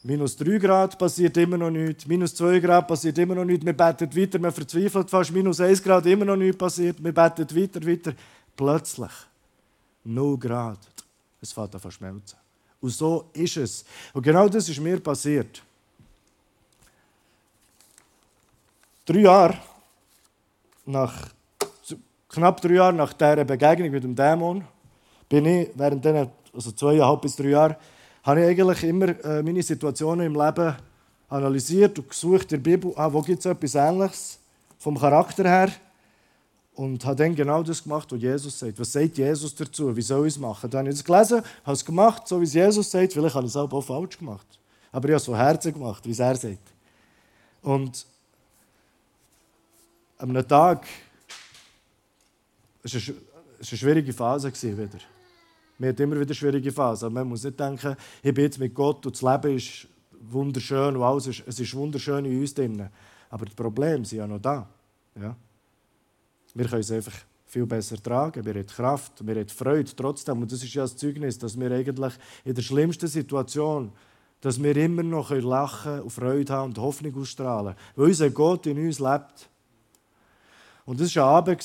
Minus 0.03 0.37
3 0.37 0.59
Grad 0.59 0.99
passiert 0.99 1.37
immer 1.37 1.59
noch 1.59 1.71
nichts. 1.71 2.07
Minus 2.07 2.35
2 2.37 2.61
Grad 2.61 2.87
passiert 2.87 3.19
immer 3.19 3.35
noch 3.35 3.45
nichts. 3.45 3.67
Wir 3.67 3.73
beten 3.73 4.17
weiter, 4.17 4.39
man 4.39 4.53
verzweifelt 4.53 5.11
fast. 5.11 5.33
Minus 5.33 5.61
1 5.61 5.83
Grad 5.83 6.07
immer 6.07 6.25
noch 6.25 6.37
nichts 6.37 6.57
passiert. 6.57 7.03
Wir 7.03 7.13
beten 7.13 7.57
weiter, 7.57 7.87
weiter. 7.87 8.13
Plötzlich, 8.57 9.13
0 10.05 10.39
Grad. 10.39 10.79
Es 11.41 11.53
fängt 11.53 11.75
an 11.75 11.91
schmelzen. 11.91 12.39
Und 12.81 12.91
so 12.91 13.31
ist 13.33 13.57
es. 13.57 13.85
Und 14.13 14.23
genau 14.23 14.49
das 14.49 14.69
ist 14.69 14.81
mir 14.81 15.01
passiert. 15.01 15.63
Drei 19.05 19.21
Jahre 19.21 19.59
nach, 20.85 21.29
knapp 22.29 22.61
drei 22.61 22.75
Jahre 22.75 22.93
nach 22.93 23.13
dieser 23.13 23.45
Begegnung 23.45 23.91
mit 23.91 24.05
dem 24.05 24.15
Dämon, 24.15 24.65
bin 25.29 25.47
ich 25.47 25.71
während 25.75 26.05
diesen, 26.05 26.31
also 26.55 26.73
zweieinhalb 26.73 27.23
bis 27.23 27.37
drei 27.37 27.49
Jahren, 27.49 27.77
habe 28.29 28.43
ich 28.43 28.47
eigentlich 28.49 28.85
immer 28.85 29.25
äh, 29.25 29.43
meine 29.43 29.63
Situationen 29.63 30.27
im 30.27 30.35
Leben 30.35 30.77
analysiert 31.31 31.99
und 31.99 32.11
gesucht 32.11 32.53
in 32.53 32.63
der 32.63 32.71
Bibel, 32.71 32.93
ah, 32.95 33.11
wo 33.11 33.23
gibt 33.23 33.39
es 33.39 33.47
etwas 33.47 33.75
Ähnliches 33.75 34.39
vom 34.79 34.99
Charakter 34.99 35.45
her. 35.45 35.71
Und 36.75 37.05
habe 37.07 37.17
dann 37.17 37.35
genau 37.35 37.63
das 37.63 37.83
gemacht, 37.83 38.13
was 38.13 38.21
Jesus 38.21 38.59
sagt. 38.59 38.79
Was 38.79 38.93
sagt 38.93 39.17
Jesus 39.17 39.55
dazu? 39.55 39.97
Wie 39.97 40.03
soll 40.03 40.27
ich 40.27 40.35
es 40.35 40.39
machen? 40.39 40.69
Dann 40.69 40.81
habe 40.81 40.91
ich 40.91 40.97
es 40.97 41.05
gelesen, 41.05 41.43
habe 41.65 41.73
es 41.73 41.83
gemacht, 41.85 42.29
so 42.29 42.39
wie 42.39 42.45
es 42.45 42.53
Jesus 42.53 42.91
sagt. 42.91 43.15
Vielleicht 43.15 43.35
habe 43.35 43.47
ich 43.47 43.53
es 43.53 43.57
auch 43.57 43.81
falsch 43.81 44.19
gemacht. 44.19 44.47
Aber 44.93 45.09
ich 45.09 45.13
habe 45.13 45.17
es 45.21 45.25
von 45.25 45.35
Herzen 45.35 45.73
gemacht, 45.73 46.05
wie 46.05 46.11
es 46.11 46.19
er 46.19 46.37
sagt. 46.37 46.59
Und 47.63 48.07
an 50.19 50.31
einem 50.31 50.47
Tag, 50.47 50.87
es 52.83 52.95
war 52.95 53.15
eine 53.57 53.65
schwierige 53.65 54.13
Phase 54.13 54.53
wieder. 54.53 54.99
Man 55.79 55.91
hat 55.91 56.01
immer 56.01 56.19
wieder 56.19 56.35
schwierige 56.35 56.73
Phasen. 56.73 57.13
Man 57.13 57.29
muss 57.29 57.45
nicht 57.45 57.59
denken, 57.59 57.97
ich 58.23 58.35
bin 58.35 58.45
jetzt 58.45 58.59
mit 58.59 58.75
Gott 58.75 59.07
und 59.07 59.15
das 59.15 59.23
Leben 59.23 59.57
ist 59.57 59.87
wunderschön 60.21 60.97
und 60.97 61.03
alles 61.03 61.29
ist, 61.29 61.45
es 61.47 61.61
ist 61.61 61.75
wunderschön 61.75 62.25
in 62.25 62.41
uns 62.41 62.53
drin. 62.53 62.89
Aber 63.31 63.47
die 63.47 63.55
Probleme 63.55 64.05
sind 64.05 64.19
ja 64.19 64.27
noch 64.27 64.41
da. 64.41 64.69
Ja? 65.21 65.37
Wir 66.55 66.67
können 66.67 66.81
es 66.81 66.91
einfach 66.91 67.15
viel 67.47 67.67
besser 67.67 67.97
tragen. 68.03 68.45
Wir 68.45 68.55
haben 68.55 68.67
Kraft, 68.67 69.27
wir 69.27 69.37
haben 69.37 69.49
Freude 69.49 69.91
trotzdem. 69.95 70.43
Und 70.43 70.51
das 70.51 70.63
ist 70.63 70.75
ja 70.75 70.83
das 70.83 70.97
Zeugnis, 70.97 71.39
dass 71.39 71.59
wir 71.59 71.71
eigentlich 71.71 72.15
in 72.45 72.55
der 72.55 72.63
schlimmsten 72.63 73.07
Situation, 73.07 73.93
dass 74.41 74.63
wir 74.63 74.77
immer 74.77 75.03
noch 75.03 75.31
lachen 75.31 76.01
und 76.01 76.11
Freude 76.11 76.53
haben 76.53 76.71
und 76.71 76.79
Hoffnung 76.79 77.15
ausstrahlen. 77.17 77.75
Weil 77.97 78.07
unser 78.07 78.31
Gott 78.31 78.67
in 78.67 78.79
uns 78.79 78.99
lebt. 78.99 79.49
Und 80.85 81.01
das 81.01 81.15
war 81.17 81.25
ein 81.25 81.37
Abend, 81.37 81.63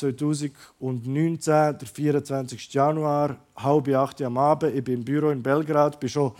2019, 0.00 1.44
der 1.44 1.86
24. 1.86 2.72
Januar, 2.72 3.36
halb 3.56 3.88
acht 3.88 4.22
am 4.22 4.38
Abend. 4.38 4.74
Ich 4.74 4.82
bin 4.82 4.94
im 4.94 5.04
Büro 5.04 5.30
in 5.30 5.42
Belgrad, 5.42 6.00
bin 6.00 6.08
schon 6.08 6.32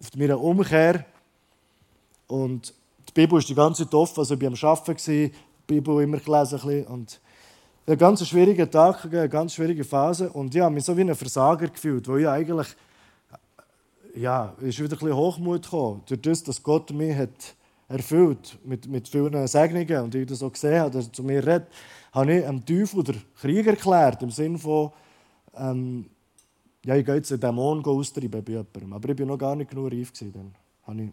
auf 0.00 0.16
meiner 0.16 0.38
Umkehr. 0.38 1.04
Und 2.26 2.74
die 3.08 3.12
Bibel 3.12 3.38
ist 3.38 3.48
die 3.48 3.54
ganze 3.54 3.84
Zeit 3.84 3.94
offen, 3.94 4.20
also 4.20 4.34
ich 4.34 4.40
war 4.40 4.48
am 4.48 4.54
Arbeiten, 4.54 4.96
die 4.96 5.32
Bibel 5.66 6.02
immer 6.02 6.18
gelesen. 6.18 6.60
Ein 6.62 6.86
und 6.86 7.20
ein 7.86 7.96
ganz 7.96 8.26
schwieriger 8.26 8.70
Tag, 8.70 9.06
eine 9.06 9.28
ganz 9.28 9.54
schwierige 9.54 9.84
Phase. 9.84 10.28
Und 10.30 10.54
ich 10.54 10.60
habe 10.60 10.74
mich 10.74 10.84
so 10.84 10.94
wie 10.94 11.00
ein 11.00 11.14
Versager 11.14 11.68
gefühlt, 11.68 12.06
wo 12.06 12.16
ich 12.16 12.28
eigentlich, 12.28 12.68
ja, 14.14 14.54
ist 14.60 14.78
wieder 14.78 14.96
ein 14.96 14.98
bisschen 14.98 15.16
Hochmut 15.16 15.62
gekommen, 15.62 16.02
durch 16.06 16.20
das, 16.20 16.44
dass 16.44 16.62
Gott 16.62 16.90
mich 16.90 17.16
hat 17.16 17.54
erfüllt 17.88 18.58
mit, 18.64 18.86
mit 18.86 19.08
vielen 19.08 19.46
Segnungen 19.46 20.04
und 20.04 20.14
ich 20.14 20.26
das 20.26 20.40
so 20.40 20.50
gesehen 20.50 20.78
habe, 20.78 20.90
dass 20.90 21.06
er 21.06 21.12
zu 21.14 21.22
mir 21.22 21.46
redet 21.46 21.68
habe 22.12 22.34
ich 22.34 22.44
dem 22.44 22.64
Teufel 22.64 23.04
den 23.04 23.22
Krieg 23.40 23.66
erklärt, 23.66 24.22
im 24.22 24.30
Sinne 24.30 24.58
von, 24.58 24.92
ähm, 25.56 26.06
ja, 26.84 26.96
ich 26.96 27.04
gehe 27.04 27.16
jetzt 27.16 27.30
einen 27.32 27.40
Dämon 27.40 27.84
austreiben 27.84 28.42
bei 28.44 28.52
jemandem. 28.52 28.92
Aber 28.92 29.08
ich 29.08 29.18
war 29.18 29.26
noch 29.26 29.38
gar 29.38 29.56
nicht 29.56 29.70
genug 29.70 29.92
reif. 29.92 30.12
Dann. 30.12 31.12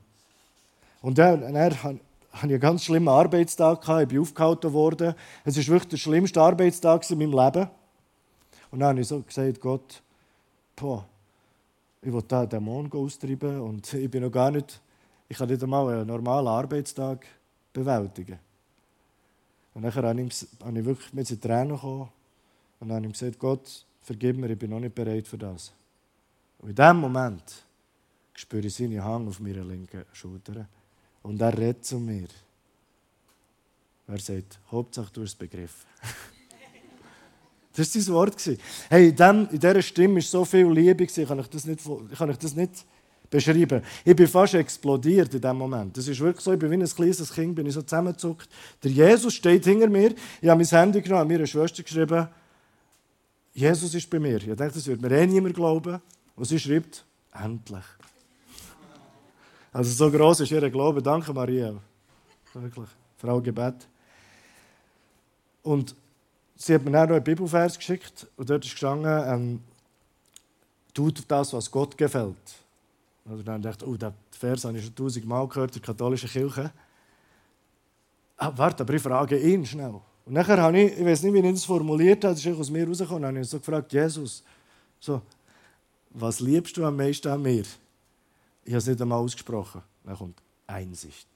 Und 1.01 1.17
dann, 1.17 1.41
dann 1.41 1.57
hatte 1.57 1.99
ich 2.33 2.43
einen 2.43 2.59
ganz 2.59 2.83
schlimmen 2.85 3.09
Arbeitstag. 3.09 3.87
Ich 4.01 4.07
bin 4.07 4.19
aufgehalten 4.19 4.71
worden. 4.73 5.15
Es 5.43 5.57
war 5.57 5.67
wirklich 5.67 5.89
der 5.89 5.97
schlimmste 5.97 6.41
Arbeitstag 6.41 7.09
in 7.09 7.17
meinem 7.17 7.31
Leben. 7.31 7.69
Und 8.71 8.79
dann 8.79 8.89
habe 8.89 9.01
ich 9.01 9.07
so 9.07 9.21
gesagt, 9.21 9.59
Gott, 9.59 10.01
boah, 10.75 11.05
ich 12.01 12.13
will 12.13 12.23
da 12.27 12.41
einen 12.41 12.49
Dämon 12.49 12.91
austreiben 12.91 13.61
und 13.61 13.93
ich 13.93 14.09
bin 14.09 14.23
noch 14.23 14.31
gar 14.31 14.51
nicht, 14.51 14.81
ich 15.27 15.37
kann 15.37 15.49
nicht 15.49 15.63
einmal 15.63 15.93
einen 15.93 16.07
normalen 16.07 16.47
Arbeitstag 16.47 17.25
bewältigen. 17.73 18.39
Und 19.75 19.81
dann 19.81 19.93
habe 19.93 20.21
ich, 20.21 20.47
habe 20.63 20.79
ich 20.79 20.85
wirklich 20.85 21.13
mit 21.13 21.29
den 21.29 21.41
Tränen 21.41 21.75
gekommen 21.75 22.09
und 22.79 22.91
habe 22.91 23.05
ich 23.05 23.11
gesagt, 23.11 23.37
Gott, 23.37 23.85
vergib 24.01 24.37
mir, 24.37 24.49
ich 24.49 24.57
bin 24.57 24.69
noch 24.69 24.79
nicht 24.79 24.95
bereit 24.95 25.27
für 25.27 25.37
das. 25.37 25.73
Und 26.59 26.69
in 26.69 26.75
diesem 26.75 26.97
Moment 26.97 27.43
spüre 28.33 28.65
ich 28.65 28.73
seine 28.73 29.03
Hang 29.03 29.27
auf 29.27 29.39
meiner 29.41 29.65
linken 29.65 30.05
Schulter. 30.13 30.67
Und 31.21 31.41
er 31.41 31.57
redet 31.57 31.83
zu 31.83 31.99
mir. 31.99 32.27
Er 34.07 34.19
sagt, 34.19 34.59
Hauptsache 34.71 35.11
du 35.11 35.21
hast 35.21 35.31
es 35.31 35.35
begriffen. 35.35 35.85
das 37.75 37.93
war 37.93 38.01
sein 38.01 38.13
Wort. 38.13 38.49
Hey, 38.87 39.09
in, 39.09 39.15
dem, 39.15 39.49
in 39.51 39.59
dieser 39.59 39.81
Stimme 39.81 40.15
war 40.15 40.21
so 40.21 40.45
viel 40.45 40.71
Liebe, 40.71 41.05
kann 41.05 41.39
ich 41.39 41.47
das 41.47 41.65
nicht, 41.65 41.81
kann 42.17 42.29
ich 42.29 42.37
das 42.37 42.55
nicht 42.55 42.85
beschreiben. 43.35 43.81
Ich 44.03 44.15
bin 44.15 44.27
fast 44.27 44.53
explodiert 44.53 45.33
in 45.33 45.41
diesem 45.41 45.57
Moment. 45.57 45.97
Das 45.97 46.07
ist 46.07 46.19
wirklich 46.19 46.43
so, 46.43 46.53
ich 46.53 46.59
bin 46.59 46.71
wie 46.71 46.75
ein 46.75 46.85
kleines 46.85 47.33
Kind, 47.33 47.55
bin 47.55 47.65
ich 47.65 47.73
so 47.73 47.81
zusammengezuckt. 47.81 48.49
Der 48.83 48.91
Jesus 48.91 49.33
steht 49.33 49.65
hinter 49.65 49.89
mir. 49.89 50.13
Ich 50.41 50.49
habe 50.49 50.63
mein 50.63 50.67
Handy 50.67 51.01
genommen, 51.01 51.27
mir 51.27 51.35
eine 51.35 51.47
Schwester 51.47 51.83
geschrieben, 51.83 52.27
Jesus 53.53 53.93
ist 53.93 54.09
bei 54.09 54.19
mir. 54.19 54.37
Ich 54.37 54.47
dachte, 54.47 54.73
das 54.73 54.87
würde 54.87 55.01
mir 55.01 55.17
eh 55.17 55.27
niemand 55.27 55.55
glauben. 55.55 56.01
Und 56.35 56.45
sie 56.45 56.59
schreibt, 56.59 57.05
endlich. 57.33 57.85
Also 59.71 59.91
so 59.91 60.11
groß 60.11 60.41
ist 60.41 60.51
ihr 60.51 60.69
Glaube. 60.69 61.01
Danke, 61.01 61.33
Maria. 61.33 61.73
Wirklich. 62.53 62.89
Frau 63.17 63.41
Gebet. 63.41 63.87
Und 65.63 65.95
sie 66.55 66.75
hat 66.75 66.83
mir 66.83 66.91
dann 66.91 67.09
noch 67.09 67.15
einen 67.15 67.23
Bibelvers 67.23 67.77
geschickt 67.77 68.27
und 68.35 68.49
dort 68.49 68.65
ist 68.65 68.71
gestanden, 68.71 69.23
ähm, 69.25 69.61
tut 70.93 71.23
das, 71.27 71.53
was 71.53 71.71
Gott 71.71 71.97
gefällt. 71.97 72.64
Also 73.27 73.41
dann 73.41 73.61
dachte 73.61 73.85
ich, 73.85 73.91
oh, 73.91 73.97
den 73.97 74.13
Vers 74.31 74.65
habe 74.65 74.77
ich 74.77 74.85
schon 74.85 74.95
tausendmal 74.95 75.47
gehört 75.47 75.73
der 75.73 75.81
katholischen 75.81 76.29
Kirche. 76.29 76.71
Ah, 78.37 78.51
warte, 78.55 78.83
aber 78.83 78.93
ich 78.93 79.01
frage 79.01 79.37
ihn 79.37 79.65
schnell. 79.65 79.99
Und 80.25 80.33
nachher 80.33 80.61
habe 80.61 80.79
ich, 80.79 80.97
ich 80.97 81.05
weiß 81.05 81.23
nicht, 81.23 81.33
wie 81.33 81.39
ich 81.39 81.53
das 81.53 81.65
formuliert 81.65 82.23
habe, 82.23 82.35
das 82.35 82.45
ist 82.45 82.57
aus 82.57 82.69
mir 82.69 82.87
rausgekommen, 82.87 83.25
habe 83.25 83.39
ich 83.39 83.47
so 83.47 83.59
gefragt, 83.59 83.93
Jesus, 83.93 84.43
so, 84.99 85.21
was 86.11 86.39
liebst 86.39 86.77
du 86.77 86.85
am 86.85 86.95
meisten 86.95 87.27
an 87.27 87.41
mir? 87.41 87.63
Ich 88.63 88.71
habe 88.71 88.77
es 88.77 88.87
nicht 88.87 89.01
einmal 89.01 89.19
ausgesprochen. 89.19 89.81
Dann 90.03 90.15
kommt 90.15 90.41
Einsicht. 90.67 91.27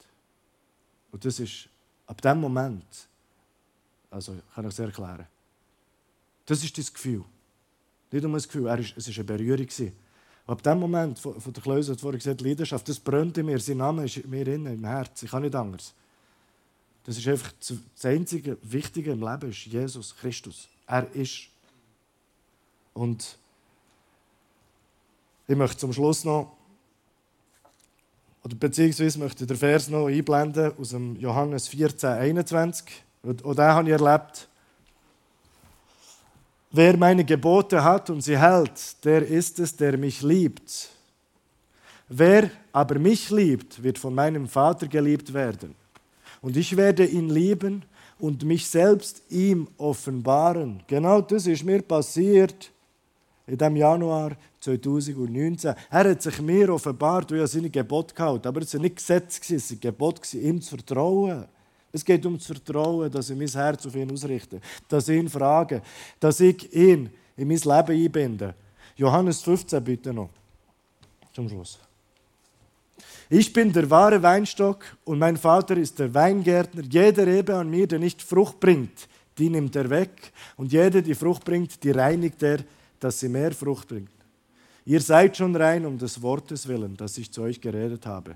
Und 1.12 1.24
das 1.24 1.40
ist 1.40 1.68
ab 2.06 2.20
dem 2.20 2.40
Moment, 2.40 3.08
also 4.10 4.36
kann 4.54 4.64
ich 4.64 4.72
es 4.72 4.78
erklären, 4.78 5.26
das 6.46 6.64
ist 6.64 6.76
das 6.76 6.92
Gefühl. 6.92 7.24
Nicht 8.10 8.22
nur 8.22 8.32
ein 8.32 8.42
Gefühl, 8.42 8.66
es 8.66 9.08
war 9.08 9.14
eine 9.14 9.24
Berührung. 9.24 9.68
Ab 10.46 10.62
dem 10.62 10.78
Moment 10.78 11.18
von, 11.18 11.34
der 11.46 11.62
Klöse 11.62 11.92
hat 11.92 12.00
vorhin 12.00 12.18
gesagt, 12.18 12.40
Leidenschaft, 12.40 12.88
das 12.88 12.98
brennt 12.98 13.38
in 13.38 13.46
mir, 13.46 13.58
sein 13.58 13.78
Name 13.78 14.04
ist 14.04 14.16
in 14.16 14.30
mir 14.30 14.46
innen, 14.46 14.74
im 14.74 14.84
Herz, 14.84 15.22
ich 15.22 15.30
kann 15.30 15.42
nicht 15.42 15.54
anders. 15.54 15.94
Das 17.04 17.16
ist 17.16 17.26
einfach 17.28 17.52
das 17.58 18.04
einzige 18.04 18.58
Wichtige 18.62 19.12
im 19.12 19.20
Leben, 19.20 19.50
ist 19.50 19.64
Jesus 19.66 20.14
Christus. 20.16 20.68
Er 20.86 21.10
ist. 21.14 21.48
Und 22.92 23.38
ich 25.46 25.56
möchte 25.56 25.78
zum 25.78 25.92
Schluss 25.92 26.24
noch, 26.24 26.56
oder 28.42 28.54
beziehungsweise 28.56 29.18
möchte 29.18 29.44
ich 29.44 29.48
den 29.48 29.56
Vers 29.56 29.88
noch 29.88 30.06
einblenden 30.06 30.72
aus 30.78 30.90
dem 30.90 31.16
Johannes 31.16 31.68
14, 31.68 32.10
21. 32.10 32.86
Und 33.22 33.44
auch 33.44 33.54
den 33.54 33.64
habe 33.64 33.88
ich 33.88 34.00
erlebt. 34.00 34.48
Wer 36.72 36.96
meine 36.96 37.24
Gebote 37.24 37.82
hat 37.82 38.10
und 38.10 38.20
sie 38.20 38.38
hält, 38.38 39.04
der 39.04 39.26
ist 39.26 39.58
es, 39.58 39.74
der 39.74 39.98
mich 39.98 40.22
liebt. 40.22 40.88
Wer 42.08 42.50
aber 42.72 42.98
mich 42.98 43.28
liebt, 43.30 43.82
wird 43.82 43.98
von 43.98 44.14
meinem 44.14 44.46
Vater 44.46 44.86
geliebt 44.86 45.34
werden. 45.34 45.74
Und 46.40 46.56
ich 46.56 46.76
werde 46.76 47.04
ihn 47.04 47.28
lieben 47.28 47.82
und 48.20 48.44
mich 48.44 48.68
selbst 48.68 49.22
ihm 49.30 49.66
offenbaren. 49.78 50.80
Genau 50.86 51.20
das 51.20 51.48
ist 51.48 51.64
mir 51.64 51.82
passiert 51.82 52.70
in 53.48 53.58
dem 53.58 53.74
Januar 53.74 54.36
2019. 54.60 55.74
Er 55.90 56.10
hat 56.10 56.22
sich 56.22 56.40
mir 56.40 56.72
offenbart, 56.72 57.32
weil 57.32 57.40
er 57.40 57.48
seine 57.48 57.70
Gebot 57.70 58.14
gehalten 58.14 58.46
Aber 58.46 58.60
es 58.60 58.72
war 58.74 58.80
nicht 58.80 58.96
Gesetz, 58.96 59.40
es 59.50 59.72
war 59.72 59.78
Gebot, 59.78 60.34
ihm 60.34 60.62
zu 60.62 60.76
vertrauen. 60.76 61.46
Es 61.92 62.04
geht 62.04 62.24
um 62.24 62.36
das 62.36 62.46
Vertrauen, 62.46 63.10
dass 63.10 63.30
ich 63.30 63.36
mein 63.36 63.48
Herz 63.48 63.86
auf 63.86 63.94
ihn 63.94 64.10
ausrichte, 64.12 64.60
dass 64.88 65.08
ich 65.08 65.18
ihn 65.18 65.28
frage, 65.28 65.82
dass 66.20 66.40
ich 66.40 66.72
ihn 66.72 67.10
in 67.36 67.48
mein 67.48 67.56
Leben 67.56 68.04
einbinde. 68.04 68.54
Johannes 68.96 69.42
15 69.42 69.82
bitte 69.82 70.12
noch. 70.12 70.30
Zum 71.32 71.48
Schluss. 71.48 71.78
Ich 73.28 73.52
bin 73.52 73.72
der 73.72 73.88
wahre 73.88 74.22
Weinstock 74.22 74.84
und 75.04 75.18
mein 75.18 75.36
Vater 75.36 75.76
ist 75.76 75.98
der 75.98 76.12
Weingärtner. 76.12 76.82
Jede 76.82 77.26
Rebe 77.26 77.54
an 77.54 77.70
mir, 77.70 77.86
der 77.86 77.98
nicht 77.98 78.20
Frucht 78.20 78.58
bringt, 78.58 79.08
die 79.38 79.48
nimmt 79.48 79.76
er 79.76 79.88
weg. 79.88 80.32
Und 80.56 80.72
jede, 80.72 81.02
die 81.02 81.14
Frucht 81.14 81.44
bringt, 81.44 81.82
die 81.82 81.92
reinigt 81.92 82.42
er, 82.42 82.58
dass 82.98 83.20
sie 83.20 83.28
mehr 83.28 83.52
Frucht 83.52 83.88
bringt. 83.88 84.10
Ihr 84.84 85.00
seid 85.00 85.36
schon 85.36 85.54
rein 85.54 85.86
um 85.86 85.96
des 85.96 86.20
Wortes 86.20 86.66
willen, 86.66 86.96
das 86.96 87.16
ich 87.18 87.30
zu 87.30 87.42
euch 87.42 87.60
geredet 87.60 88.04
habe. 88.06 88.34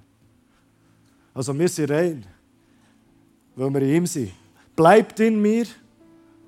Also 1.34 1.58
wir 1.58 1.68
sind 1.68 1.90
rein 1.90 2.24
weil 3.56 3.72
wir 3.72 3.82
in 3.82 3.94
ihm 3.96 4.06
sind. 4.06 4.32
Bleibt 4.76 5.20
in 5.20 5.40
mir 5.40 5.66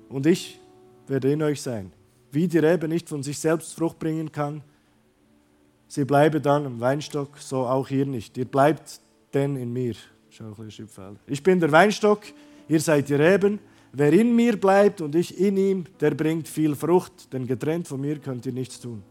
und 0.09 0.25
ich 0.25 0.59
werde 1.07 1.31
in 1.31 1.41
euch 1.41 1.61
sein. 1.61 1.91
Wie 2.31 2.47
die 2.47 2.57
Rebe 2.57 2.87
nicht 2.87 3.07
von 3.07 3.23
sich 3.23 3.39
selbst 3.39 3.73
Frucht 3.73 3.99
bringen 3.99 4.31
kann, 4.31 4.61
sie 5.87 6.05
bleibe 6.05 6.41
dann 6.41 6.65
im 6.65 6.79
Weinstock, 6.79 7.37
so 7.37 7.65
auch 7.65 7.89
ihr 7.89 8.05
nicht. 8.05 8.37
Ihr 8.37 8.45
bleibt 8.45 8.99
denn 9.33 9.55
in 9.55 9.71
mir. 9.71 9.95
Ich 11.27 11.41
bin 11.41 11.59
der 11.59 11.71
Weinstock, 11.71 12.21
ihr 12.67 12.79
seid 12.79 13.09
die 13.09 13.15
Reben. 13.15 13.59
Wer 13.93 14.13
in 14.13 14.35
mir 14.35 14.59
bleibt 14.59 15.01
und 15.01 15.15
ich 15.15 15.39
in 15.39 15.57
ihm, 15.57 15.85
der 15.99 16.11
bringt 16.11 16.47
viel 16.47 16.75
Frucht, 16.75 17.31
denn 17.33 17.47
getrennt 17.47 17.87
von 17.87 17.99
mir 17.99 18.19
könnt 18.19 18.45
ihr 18.45 18.51
nichts 18.51 18.79
tun. 18.79 19.01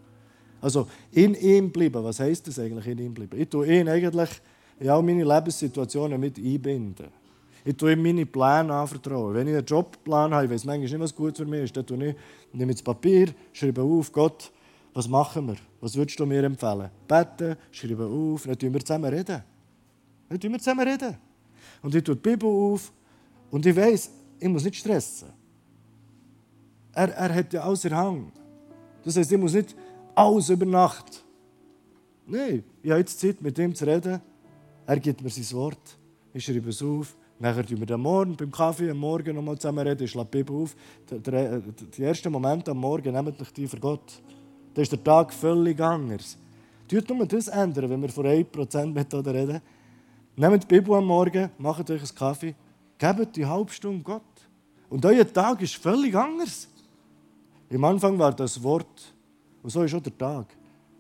Also 0.61 0.87
in 1.13 1.35
ihm 1.35 1.71
bleiben, 1.73 2.05
was 2.05 2.21
heißt 2.21 2.47
das 2.47 2.59
eigentlich, 2.59 2.87
in 2.87 2.99
ihm 2.99 3.15
bleiben? 3.15 3.41
Ich 3.41 3.49
tue 3.49 3.67
ihn 3.67 3.89
eigentlich 3.89 4.31
in 4.79 4.89
all 4.89 5.03
meine 5.03 5.25
Lebenssituationen 5.25 6.21
mit 6.21 6.39
einbinden. 6.39 7.07
Ich 7.67 7.77
tue 7.77 7.95
ihm 7.95 8.03
meine 8.03 8.25
Pläne 8.25 8.73
anvertrauen. 8.73 9.35
Wenn 9.35 9.49
ich 9.49 9.57
einen 9.57 9.67
Jobplan 9.67 10.33
habe, 10.33 10.45
ich 10.45 10.51
weiß 10.53 10.65
manchmal 10.67 10.89
nicht, 10.89 11.01
was 11.01 11.13
gut 11.13 11.37
für 11.37 11.45
mich 11.45 11.65
ist, 11.65 11.77
dann 11.77 11.85
tue 11.85 12.11
ich, 12.11 12.15
nehme 12.53 12.71
ich 12.71 12.77
das 12.77 12.85
Papier, 12.85 13.35
schreibe 13.53 13.83
auf, 13.83 14.13
Gott, 14.13 14.53
was 14.95 15.09
machen 15.09 15.49
wir? 15.49 15.57
Was 15.81 15.97
würdest 15.97 16.21
du 16.21 16.27
mir 16.27 16.45
empfehlen? 16.45 16.89
Beten, 17.09 17.57
schreibe 17.73 18.07
auf, 18.07 18.45
dann 18.45 18.57
tun 18.57 18.73
wir 18.73 18.85
zusammen 18.85 19.13
reden. 19.13 19.43
Dann 20.29 20.41
tun 20.41 20.53
wir 20.53 20.59
zusammen 20.61 20.87
reden. 20.87 21.17
Und 21.83 21.93
ich 21.93 22.05
tue 22.05 22.15
die 22.15 22.21
Bibel 22.21 22.49
auf 22.49 22.93
und 23.51 23.67
ich 23.67 23.75
weiß, 23.75 24.13
ich 24.39 24.49
muss 24.49 24.63
nicht 24.63 24.77
stressen. 24.77 25.31
Er, 26.93 27.13
er 27.15 27.35
hat 27.35 27.53
ja 27.53 27.63
alles 27.63 27.85
Hang. 27.87 28.31
Das 29.03 29.17
heißt, 29.17 29.33
ich 29.33 29.39
muss 29.39 29.55
nicht 29.55 29.75
alles 30.15 30.51
über 30.51 30.67
Nacht. 30.67 31.25
Nein, 32.27 32.63
ich 32.81 32.91
habe 32.91 33.01
jetzt 33.01 33.19
Zeit, 33.19 33.43
mit 33.43 33.59
ihm 33.59 33.75
zu 33.75 33.85
reden. 33.85 34.21
Er 34.87 35.01
gibt 35.01 35.21
mir 35.21 35.31
sein 35.31 35.59
Wort. 35.59 35.99
Ich 36.33 36.45
schreibe 36.45 36.71
es 36.71 36.81
auf. 36.81 37.17
Nachher 37.39 37.67
tun 37.67 37.81
wir 37.81 37.95
am 37.95 38.01
Morgen 38.01 38.35
beim 38.35 38.51
Kaffee 38.51 38.91
am 38.91 38.97
Morgen 38.97 39.35
noch 39.35 39.43
mal 39.43 39.59
zusammen 39.59 39.87
reden, 39.87 40.09
schlag 40.09 40.31
die 40.31 40.39
Bibel 40.39 40.57
auf. 40.57 40.75
Der, 41.11 41.61
erste 41.99 42.31
Moment 42.31 42.67
am 42.67 42.79
Morgen, 42.79 43.13
nehmt 43.13 43.41
euch 43.43 43.53
die 43.53 43.69
für 43.69 43.79
Gott. 43.79 44.23
Dann 44.73 44.83
ist 44.83 44.93
der 44.93 45.05
Tag 45.05 45.35
völlig 45.35 45.79
anders. 45.79 46.39
Tut 46.89 47.11
nur 47.11 47.27
das 47.27 47.49
ändern, 47.49 47.91
wenn 47.91 48.01
wir 48.01 48.09
von 48.09 48.25
1%-Methode 48.25 49.35
reden. 49.35 49.61
Nehmt 50.35 50.63
die 50.63 50.67
Bibel 50.67 50.95
am 50.95 51.05
Morgen, 51.05 51.51
macht 51.59 51.91
euch 51.91 52.01
einen 52.01 52.15
Kaffee, 52.15 52.55
gebt 52.97 53.37
die 53.37 53.45
halbe 53.45 53.71
Stunde 53.71 54.03
Gott. 54.03 54.23
Und 54.89 55.05
euer 55.05 55.31
Tag 55.31 55.61
ist 55.61 55.77
völlig 55.77 56.15
anders. 56.15 56.69
Am 57.71 57.85
Anfang 57.85 58.19
war 58.19 58.33
das 58.35 58.63
Wort, 58.63 59.15
und 59.63 59.69
so 59.69 59.83
ist 59.83 59.95
auch 59.95 60.03
der 60.03 60.17
Tag 60.17 60.56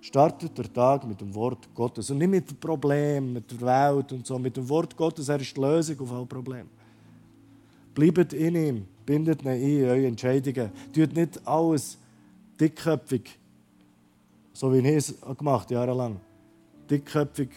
startet 0.07 0.57
der 0.57 0.73
Tag 0.73 1.05
mit 1.05 1.21
dem 1.21 1.35
Wort 1.35 1.69
Gottes. 1.75 2.11
Und 2.11 2.19
nicht 2.19 2.31
mit 2.31 2.49
dem 2.49 2.57
Problem, 2.59 3.33
mit 3.33 3.51
der 3.51 3.61
Welt 3.61 4.13
und 4.13 4.25
so. 4.25 4.39
Mit 4.39 4.57
dem 4.57 4.69
Wort 4.69 4.97
Gottes, 4.97 5.29
er 5.29 5.41
ist 5.41 5.57
die 5.57 5.61
Lösung 5.61 5.99
auf 6.01 6.13
alle 6.13 6.27
Probleme. 6.27 6.69
Bleibt 7.93 8.33
in 8.33 8.55
ihm, 8.55 8.87
bindet 9.05 9.43
ihn 9.43 9.49
ein 9.49 9.61
in 9.61 9.85
eure 9.85 10.07
Entscheidungen. 10.07 10.71
Tut 10.95 11.13
nicht 11.13 11.45
alles 11.47 11.99
dickköpfig, 12.61 13.39
so 14.53 14.73
wie 14.73 14.79
ich 14.79 14.97
es 14.97 15.15
gemacht 15.37 15.71
jahrelang. 15.73 16.21
Dickköpfig, 16.89 17.49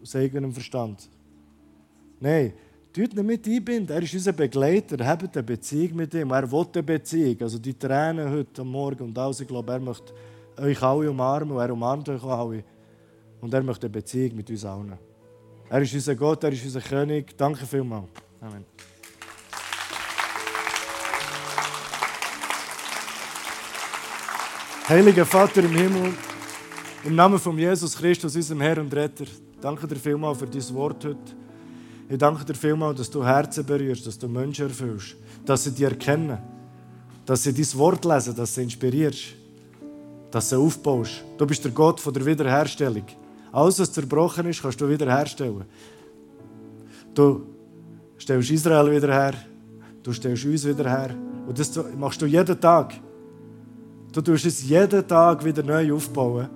aus 0.00 0.14
eigenem 0.14 0.52
Verstand. 0.52 1.08
Nein, 2.20 2.52
tut 2.92 3.14
ihn 3.14 3.26
mit 3.26 3.48
einbinden. 3.48 3.96
Er 3.96 4.02
ist 4.02 4.14
unser 4.14 4.32
Begleiter. 4.32 5.04
Habt 5.04 5.36
eine 5.36 5.42
Beziehung 5.42 5.96
mit 5.96 6.14
ihm. 6.14 6.30
Er 6.30 6.50
will 6.52 6.66
eine 6.72 6.82
Beziehung. 6.84 7.36
Also 7.40 7.58
die 7.58 7.74
Tränen 7.74 8.30
heute 8.30 8.62
Morgen 8.62 9.06
und 9.06 9.18
alles, 9.18 9.40
ich 9.40 9.48
glaube, 9.48 9.72
er 9.72 9.80
möchte 9.80 10.12
euch 10.58 10.82
alle 10.82 11.10
umarmen 11.10 11.52
und 11.52 11.62
er 11.62 11.72
umarmt 11.72 12.08
euch 12.08 12.22
alle. 12.22 12.64
Und 13.40 13.52
er 13.52 13.62
möchte 13.62 13.86
eine 13.86 13.92
Beziehung 13.92 14.36
mit 14.36 14.50
uns 14.50 14.64
allen. 14.64 14.98
Er 15.68 15.82
ist 15.82 15.92
unser 15.94 16.14
Gott, 16.14 16.42
er 16.44 16.52
ist 16.52 16.64
unser 16.64 16.80
König. 16.80 17.36
Danke 17.36 17.66
vielmals. 17.66 18.08
Amen. 18.40 18.64
Heiliger 24.88 25.26
Vater 25.26 25.64
im 25.64 25.72
Himmel, 25.72 26.12
im 27.02 27.16
Namen 27.16 27.40
von 27.40 27.58
Jesus 27.58 27.96
Christus, 27.96 28.36
unserem 28.36 28.60
Herr 28.60 28.78
und 28.78 28.94
Retter, 28.94 29.24
danke 29.60 29.84
dir 29.88 29.96
vielmals 29.96 30.38
für 30.38 30.46
dein 30.46 30.74
Wort 30.74 31.04
heute. 31.04 31.18
Ich 32.08 32.18
danke 32.18 32.44
dir 32.44 32.54
vielmals, 32.54 32.98
dass 32.98 33.10
du 33.10 33.24
Herzen 33.24 33.66
berührst, 33.66 34.06
dass 34.06 34.16
du 34.16 34.28
Menschen 34.28 34.68
erfüllst, 34.68 35.16
dass 35.44 35.64
sie 35.64 35.72
dich 35.72 35.82
erkennen, 35.82 36.38
dass 37.24 37.42
sie 37.42 37.52
dein 37.52 37.78
Wort 37.80 38.04
lesen, 38.04 38.36
dass 38.36 38.54
sie 38.54 38.62
inspirierst 38.62 39.34
dass 40.30 40.48
du 40.48 40.64
aufbaust. 40.64 41.24
Du 41.38 41.46
bist 41.46 41.64
der 41.64 41.72
Gott 41.72 42.00
von 42.00 42.12
der 42.12 42.24
Wiederherstellung. 42.24 43.04
Alles, 43.52 43.78
was 43.78 43.92
zerbrochen 43.92 44.46
ist, 44.46 44.60
kannst 44.60 44.80
du 44.80 44.88
wiederherstellen. 44.88 45.64
Du 47.14 47.42
stellst 48.18 48.50
Israel 48.50 48.90
wieder 48.90 49.12
her. 49.12 49.34
Du 50.02 50.12
stellst 50.12 50.44
uns 50.44 50.66
wieder 50.66 50.88
her. 50.88 51.14
Und 51.46 51.58
das 51.58 51.72
machst 51.96 52.20
du 52.20 52.26
jeden 52.26 52.60
Tag. 52.60 52.94
Du 54.12 54.20
tust 54.20 54.46
es 54.46 54.68
jeden 54.68 55.06
Tag 55.06 55.44
wieder 55.44 55.62
neu 55.62 55.94
aufbauen. 55.94 56.48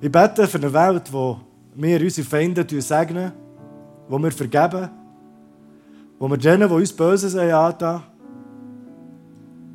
Ich 0.00 0.10
bete 0.10 0.46
für 0.46 0.58
eine 0.58 0.72
Welt, 0.72 1.12
wo 1.12 1.40
wir 1.74 2.00
unsere 2.00 2.26
Feinde 2.26 2.66
segnen, 2.80 3.32
wo 4.08 4.18
wir 4.18 4.32
vergeben, 4.32 4.88
wo 6.18 6.28
wir 6.28 6.36
denen, 6.38 6.68
die 6.68 6.74
uns 6.74 6.92
Böses 6.92 7.36
angetan 7.36 8.02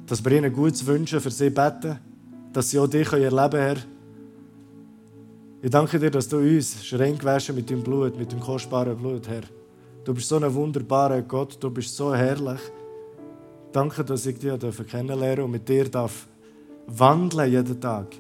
dass 0.08 0.24
wir 0.24 0.32
ihnen 0.34 0.54
Gutes 0.54 0.86
wünschen, 0.86 1.20
für 1.20 1.32
sie 1.32 1.50
beten 1.50 2.00
dass 2.56 2.70
sie 2.70 2.80
auch 2.80 2.88
dich 2.88 3.12
erleben 3.12 3.36
können, 3.36 3.62
Herr. 3.62 3.78
Ich 5.62 5.70
danke 5.70 6.00
dir, 6.00 6.10
dass 6.10 6.30
du 6.30 6.38
uns 6.38 6.78
rein 6.94 7.18
gewaschen 7.18 7.54
mit 7.54 7.70
deinem 7.70 7.84
Blut, 7.84 8.18
mit 8.18 8.32
dem 8.32 8.39
kostbaren 8.39 8.96
Blut, 8.98 9.28
Herr. 9.28 9.41
Du 10.06 10.13
bist 10.13 10.30
so 10.30 10.38
ein 10.38 10.54
wunderbarer 10.54 11.22
Gott, 11.24 11.58
du 11.60 11.70
bist 11.70 11.94
so 11.98 12.15
herrlich. 12.15 12.62
Danke, 13.74 14.06
dass 14.06 14.26
ich 14.26 14.39
dich 14.39 14.88
kennenlernen 14.88 15.45
und 15.45 15.51
mit 15.51 15.68
dir 15.68 15.89
darf 15.89 16.28
wandeln 16.88 17.51
jeden 17.51 17.82
Tag. 17.82 18.16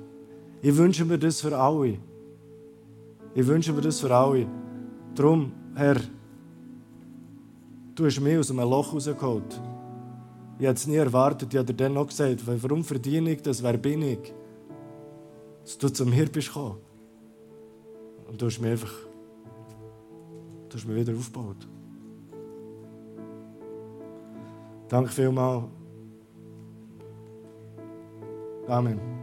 Ich 0.61 0.75
wünsche 0.75 1.05
mir 1.05 1.17
das 1.17 1.39
für 1.39 1.57
alle. 1.57 1.97
Ich 3.33 3.47
wünsche 3.47 3.71
mir 3.71 3.81
das 3.81 4.01
für 4.01 4.13
alle. 4.13 4.47
Darum, 5.13 5.53
Herr, 5.75 6.01
du 7.95 8.05
hast 8.05 8.19
mich 8.19 8.37
aus 8.37 8.51
einem 8.51 8.69
Loch 8.69 8.93
rausgeholt. 8.93 9.61
Ich 10.57 10.65
hätte 10.65 10.75
es 10.75 10.87
nie 10.87 10.95
erwartet. 10.95 11.53
Ich 11.53 11.61
dir 11.65 11.73
dann 11.73 11.93
noch 11.93 12.07
gesagt, 12.07 12.41
warum 12.45 12.83
verdiene 12.83 13.31
ich 13.31 13.41
das? 13.41 13.61
Wer 13.61 13.77
bin 13.77 14.01
ich? 14.01 14.33
Dass 15.63 15.77
du 15.77 15.89
zu 15.89 16.05
mir 16.05 16.27
bist 16.27 16.47
gekommen. 16.47 16.77
Und 18.27 18.41
du 18.41 18.45
hast 18.45 18.59
mich 18.59 18.71
einfach 18.71 18.93
du 20.69 20.77
hast 20.77 20.87
mich 20.87 20.95
wieder 20.95 21.17
aufgebaut. 21.17 21.67
Danke 24.89 25.11
vielmals. 25.11 25.65
Amen. 28.67 29.14